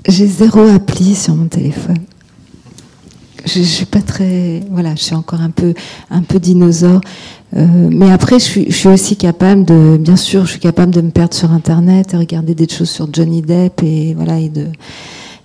J'ai 0.07 0.27
zéro 0.27 0.61
appli 0.69 1.15
sur 1.15 1.35
mon 1.35 1.49
téléphone. 1.49 1.99
Je, 3.49 3.61
ne 3.61 3.65
suis 3.65 3.87
pas 3.87 4.03
très, 4.03 4.61
voilà, 4.71 4.95
je 4.95 5.03
suis 5.03 5.15
encore 5.15 5.41
un 5.41 5.51
peu, 5.51 5.75
un 6.11 6.23
peu 6.23 6.39
dinosaure. 6.39 7.01
Euh, 7.57 7.89
mais 7.91 8.11
après, 8.11 8.39
je 8.39 8.45
suis, 8.45 8.71
je 8.71 8.89
aussi 8.89 9.17
capable 9.17 9.65
de, 9.65 9.97
bien 9.97 10.17
sûr, 10.17 10.45
je 10.45 10.51
suis 10.51 10.61
capable 10.61 10.93
de 10.93 11.01
me 11.01 11.11
perdre 11.11 11.35
sur 11.35 11.51
Internet 11.53 12.15
et 12.15 12.17
regarder 12.17 12.55
des 12.55 12.69
choses 12.69 12.91
sur 12.91 13.09
Johnny 13.13 13.43
Depp 13.43 13.83
et 13.83 14.15
voilà 14.15 14.39
et 14.39 14.49
de 14.49 14.67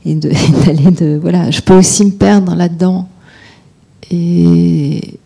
et 0.05 0.15
d'aller 0.65 0.91
de, 0.91 1.17
voilà. 1.21 1.49
Je 1.49 1.61
peux 1.61 1.75
aussi 1.75 2.05
me 2.05 2.11
perdre 2.11 2.55
là-dedans. 2.55 3.07
Et 4.11 5.19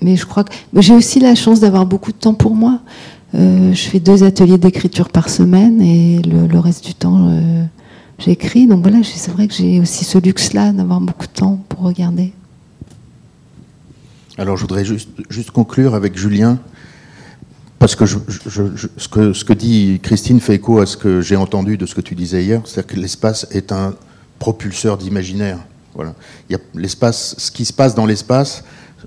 mais 0.00 0.16
je 0.16 0.26
crois 0.26 0.44
que 0.44 0.52
j'ai 0.76 0.94
aussi 0.94 1.20
la 1.20 1.34
chance 1.34 1.60
d'avoir 1.60 1.86
beaucoup 1.86 2.12
de 2.12 2.16
temps 2.16 2.34
pour 2.34 2.54
moi. 2.54 2.80
Euh, 3.34 3.72
je 3.72 3.82
fais 3.88 4.00
deux 4.00 4.24
ateliers 4.24 4.58
d'écriture 4.58 5.08
par 5.08 5.28
semaine 5.28 5.80
et 5.80 6.20
le, 6.22 6.46
le 6.46 6.58
reste 6.58 6.84
du 6.84 6.94
temps. 6.94 7.28
Euh, 7.28 7.64
j'écris. 8.24 8.66
Donc 8.66 8.82
voilà, 8.82 8.98
c'est 9.04 9.30
vrai 9.30 9.48
que 9.48 9.54
j'ai 9.54 9.80
aussi 9.80 10.04
ce 10.04 10.18
luxe-là 10.18 10.72
d'avoir 10.72 11.00
beaucoup 11.00 11.26
de 11.26 11.32
temps 11.32 11.62
pour 11.68 11.80
regarder. 11.80 12.32
Alors 14.38 14.56
je 14.56 14.62
voudrais 14.62 14.84
juste, 14.84 15.50
conclure 15.50 15.94
avec 15.94 16.16
Julien, 16.16 16.58
parce 17.78 17.94
que, 17.94 18.06
ce 18.06 19.08
que 19.08 19.32
ce 19.32 19.44
que 19.44 19.52
dit 19.52 20.00
Christine 20.02 20.40
fait 20.40 20.54
écho 20.54 20.78
à 20.78 20.86
ce 20.86 20.96
que 20.96 21.20
j'ai 21.20 21.36
entendu 21.36 21.76
de 21.76 21.84
ce 21.84 21.94
que 21.94 22.00
tu 22.00 22.14
disais 22.14 22.44
hier, 22.44 22.62
c'est-à-dire 22.64 22.94
que 22.94 23.00
l'espace 23.00 23.46
est 23.50 23.72
un 23.72 23.94
propulseur 24.38 24.96
d'imaginaire. 24.96 25.58
Voilà. 25.94 26.14
Il 26.48 26.52
y 26.52 26.56
a 26.56 26.58
l'espace, 26.74 27.34
ce 27.38 27.50
qui 27.50 27.64
se 27.64 27.72
passe 27.72 27.94
dans 27.94 28.06
l'espace 28.06 28.64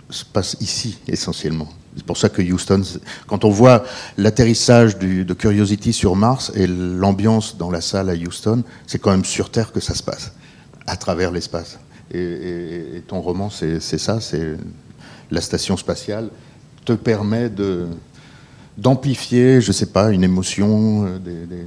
se 0.09 0.23
passe 0.23 0.55
ici 0.61 0.97
essentiellement. 1.07 1.67
C'est 1.95 2.05
pour 2.05 2.17
ça 2.17 2.29
que 2.29 2.41
Houston, 2.41 2.81
quand 3.27 3.45
on 3.45 3.49
voit 3.49 3.83
l'atterrissage 4.17 4.97
de 4.97 5.33
Curiosity 5.33 5.93
sur 5.93 6.15
Mars 6.15 6.51
et 6.55 6.67
l'ambiance 6.67 7.57
dans 7.57 7.71
la 7.71 7.81
salle 7.81 8.09
à 8.09 8.15
Houston, 8.15 8.63
c'est 8.85 8.99
quand 8.99 9.11
même 9.11 9.25
sur 9.25 9.49
Terre 9.49 9.71
que 9.71 9.79
ça 9.79 9.93
se 9.93 10.03
passe, 10.03 10.33
à 10.87 10.97
travers 10.97 11.31
l'espace. 11.31 11.79
Et, 12.13 13.01
ton 13.07 13.21
roman, 13.21 13.49
c'est 13.49 13.79
ça, 13.79 14.19
c'est 14.19 14.57
la 15.31 15.41
station 15.41 15.77
spatiale 15.77 16.29
te 16.85 16.93
permet 16.93 17.51
d'amplifier, 18.77 19.59
je 19.59 19.71
sais 19.71 19.87
pas, 19.87 20.11
une 20.11 20.23
émotion, 20.23 21.05
euh, 21.05 21.17
euh, 21.27 21.63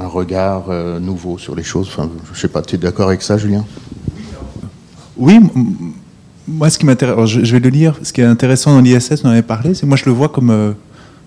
un 0.00 0.06
regard 0.06 0.66
euh, 0.68 0.98
nouveau 0.98 1.38
sur 1.38 1.54
les 1.54 1.62
choses. 1.62 1.88
Enfin, 1.88 2.10
je 2.32 2.38
sais 2.38 2.48
pas, 2.48 2.60
tu 2.62 2.74
es 2.74 2.78
d'accord 2.78 3.08
avec 3.08 3.22
ça, 3.22 3.38
Julien? 3.38 3.64
Oui, 5.16 5.38
moi, 6.46 6.68
ce 6.70 6.78
qui 6.78 6.86
m'intéresse, 6.86 7.26
je, 7.26 7.52
vais 7.52 7.60
le 7.60 7.70
lire. 7.70 7.98
Ce 8.02 8.12
qui 8.12 8.20
est 8.20 8.24
intéressant 8.24 8.74
dans 8.74 8.80
l'ISS, 8.80 9.22
on 9.24 9.28
en 9.28 9.30
avait 9.30 9.42
parlé, 9.42 9.74
c'est 9.74 9.86
moi 9.86 9.96
je 9.96 10.04
le 10.04 10.12
vois 10.12 10.28
comme, 10.28 10.50
euh, 10.50 10.72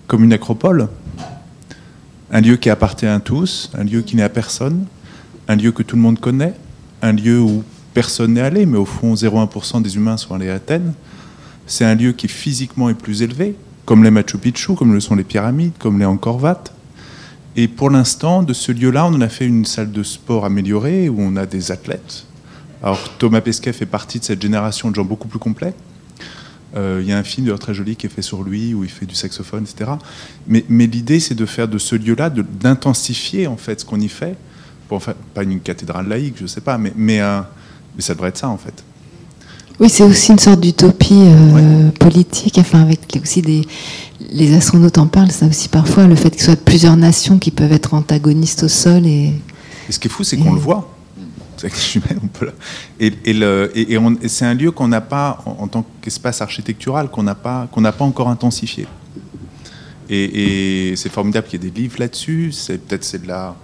comme 0.06 0.24
une 0.24 0.32
acropole, 0.32 0.88
un 2.30 2.40
lieu 2.40 2.56
qui 2.56 2.70
appartient 2.70 3.06
à 3.06 3.18
tous, 3.20 3.70
un 3.76 3.84
lieu 3.84 4.02
qui 4.02 4.16
n'est 4.16 4.22
à 4.22 4.28
personne, 4.28 4.84
un 5.48 5.56
lieu 5.56 5.72
que 5.72 5.82
tout 5.82 5.96
le 5.96 6.02
monde 6.02 6.20
connaît, 6.20 6.54
un 7.02 7.12
lieu 7.12 7.40
où 7.40 7.64
personne 7.94 8.34
n'est 8.34 8.40
allé, 8.40 8.66
mais 8.66 8.78
au 8.78 8.84
fond 8.84 9.14
0,1% 9.14 9.82
des 9.82 9.96
humains 9.96 10.16
sont 10.16 10.34
allés 10.34 10.50
à 10.50 10.54
Athènes. 10.54 10.92
C'est 11.66 11.84
un 11.84 11.94
lieu 11.94 12.12
qui 12.12 12.28
physiquement 12.28 12.88
est 12.88 12.94
plus 12.94 13.22
élevé, 13.22 13.56
comme 13.84 14.04
les 14.04 14.10
Machu 14.10 14.38
Picchu, 14.38 14.74
comme 14.74 14.94
le 14.94 15.00
sont 15.00 15.16
les 15.16 15.24
pyramides, 15.24 15.72
comme 15.78 15.98
les 15.98 16.04
Angkor. 16.04 16.40
Et 17.56 17.66
pour 17.66 17.90
l'instant, 17.90 18.42
de 18.42 18.52
ce 18.52 18.70
lieu-là, 18.70 19.06
on 19.06 19.14
en 19.14 19.20
a 19.20 19.28
fait 19.28 19.46
une 19.46 19.64
salle 19.64 19.90
de 19.90 20.02
sport 20.02 20.44
améliorée 20.44 21.08
où 21.08 21.16
on 21.18 21.34
a 21.36 21.44
des 21.44 21.72
athlètes, 21.72 22.24
alors 22.82 22.98
Thomas 23.18 23.40
Pesquet 23.40 23.72
fait 23.72 23.86
partie 23.86 24.18
de 24.18 24.24
cette 24.24 24.40
génération 24.40 24.90
de 24.90 24.94
gens 24.94 25.04
beaucoup 25.04 25.28
plus 25.28 25.38
complets. 25.38 25.74
Euh, 26.76 27.00
il 27.02 27.08
y 27.08 27.12
a 27.12 27.18
un 27.18 27.24
film 27.24 27.46
d'ailleurs 27.46 27.58
très 27.58 27.74
joli 27.74 27.96
qui 27.96 28.06
est 28.06 28.10
fait 28.10 28.22
sur 28.22 28.42
lui 28.42 28.74
où 28.74 28.84
il 28.84 28.90
fait 28.90 29.06
du 29.06 29.14
saxophone, 29.14 29.64
etc. 29.64 29.92
Mais, 30.46 30.64
l'idée, 30.86 31.18
c'est 31.18 31.34
de 31.34 31.46
faire 31.46 31.66
de 31.66 31.78
ce 31.78 31.96
lieu-là, 31.96 32.30
d'intensifier 32.30 33.46
en 33.46 33.56
fait 33.56 33.80
ce 33.80 33.84
qu'on 33.84 34.00
y 34.00 34.08
fait. 34.08 34.36
Pour, 34.86 34.98
enfin, 34.98 35.14
pas 35.34 35.42
une 35.42 35.60
cathédrale 35.60 36.08
laïque, 36.08 36.34
je 36.36 36.42
ne 36.42 36.48
sais 36.48 36.60
pas, 36.60 36.78
mais, 36.78 36.92
mais, 36.96 37.20
mais, 37.96 38.02
ça 38.02 38.14
devrait 38.14 38.28
être 38.28 38.38
ça 38.38 38.48
en 38.48 38.58
fait. 38.58 38.84
Oui, 39.80 39.88
c'est 39.88 40.02
aussi 40.02 40.32
une 40.32 40.38
sorte 40.38 40.60
d'utopie 40.60 41.14
euh, 41.14 41.90
politique, 41.90 42.58
enfin 42.58 42.82
avec 42.82 43.18
aussi 43.22 43.42
des 43.42 43.62
les 44.30 44.54
astronautes 44.54 44.98
en 44.98 45.06
parlent, 45.06 45.30
ça 45.30 45.46
aussi 45.46 45.68
parfois 45.68 46.06
le 46.06 46.16
fait 46.16 46.30
qu'il 46.30 46.42
soit 46.42 46.56
plusieurs 46.56 46.96
nations 46.96 47.38
qui 47.38 47.50
peuvent 47.50 47.72
être 47.72 47.94
antagonistes 47.94 48.64
au 48.64 48.68
sol 48.68 49.06
et. 49.06 49.32
Et 49.88 49.92
ce 49.92 49.98
qui 49.98 50.08
est 50.08 50.10
fou, 50.10 50.24
c'est 50.24 50.36
qu'on 50.36 50.52
le 50.52 50.60
voit. 50.60 50.87
Et, 53.00 53.12
c'est 54.28 54.44
un 54.44 54.54
lieu 54.54 54.70
qu'on 54.70 54.88
n'a 54.88 55.00
pas, 55.00 55.42
en, 55.44 55.68
tant 55.68 55.84
qu'espace 56.00 56.40
architectural, 56.40 57.08
qu'on 57.08 57.22
n'a 57.22 57.34
pas, 57.34 57.68
qu'on 57.72 57.82
pas 57.82 58.04
encore 58.04 58.28
intensifié. 58.28 58.86
Et, 60.08 60.94
c'est 60.96 61.10
formidable 61.10 61.46
qu'il 61.46 61.62
y 61.62 61.66
ait 61.66 61.70
des 61.70 61.80
livres 61.80 61.96
là-dessus. 61.98 62.52
Peut-être 62.66 63.04
c'est 63.04 63.22
de 63.22 63.28
la 63.28 63.56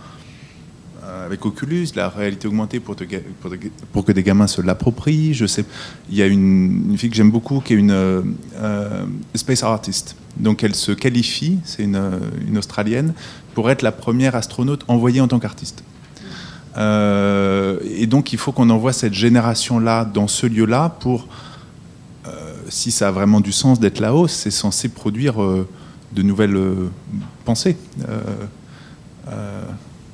euh, 1.04 1.26
avec 1.26 1.44
Oculus, 1.44 1.88
la 1.96 2.08
réalité 2.08 2.48
augmentée 2.48 2.80
pour, 2.80 2.96
que 2.96 4.12
des 4.12 4.22
gamins 4.22 4.46
se 4.46 4.62
l'approprient. 4.62 5.34
Je 5.34 5.46
sais, 5.46 5.64
il 6.08 6.16
y 6.16 6.22
a 6.22 6.26
une, 6.26 6.94
fille 6.96 7.10
que 7.10 7.16
j'aime 7.16 7.30
beaucoup 7.30 7.60
qui 7.60 7.74
est 7.74 7.76
une 7.76 7.90
euh, 7.90 8.22
space 9.34 9.62
artist. 9.62 10.16
Donc 10.38 10.64
elle 10.64 10.74
se 10.74 10.92
qualifie, 10.92 11.58
c'est 11.64 11.82
une 11.84 12.56
Australienne, 12.56 13.12
pour 13.54 13.70
être 13.70 13.82
la 13.82 13.92
première 13.92 14.34
astronaute 14.34 14.84
envoyée 14.88 15.20
en 15.20 15.28
tant 15.28 15.38
qu'artiste. 15.38 15.84
Euh, 16.76 17.78
et 17.84 18.06
donc 18.06 18.32
il 18.32 18.38
faut 18.38 18.52
qu'on 18.52 18.70
envoie 18.70 18.92
cette 18.92 19.14
génération-là 19.14 20.04
dans 20.04 20.28
ce 20.28 20.46
lieu-là 20.46 20.88
pour, 21.00 21.28
euh, 22.26 22.54
si 22.68 22.90
ça 22.90 23.08
a 23.08 23.10
vraiment 23.10 23.40
du 23.40 23.52
sens 23.52 23.78
d'être 23.78 24.00
là-haut, 24.00 24.26
c'est 24.26 24.50
censé 24.50 24.88
produire 24.88 25.42
euh, 25.42 25.68
de 26.12 26.22
nouvelles 26.22 26.58
pensées. 27.44 27.76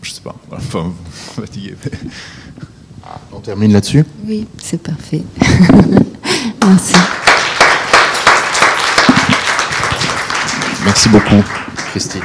je 0.03 0.11
sais 0.11 0.23
pas, 0.23 0.37
enfin, 0.53 0.93
fatigué. 1.37 1.75
On 3.33 3.41
termine 3.41 3.73
là-dessus? 3.73 4.05
Oui, 4.27 4.47
c'est 4.59 4.83
parfait. 4.83 5.23
Merci. 6.63 6.95
Merci 10.85 11.09
beaucoup, 11.09 11.43
Christine. 11.91 12.23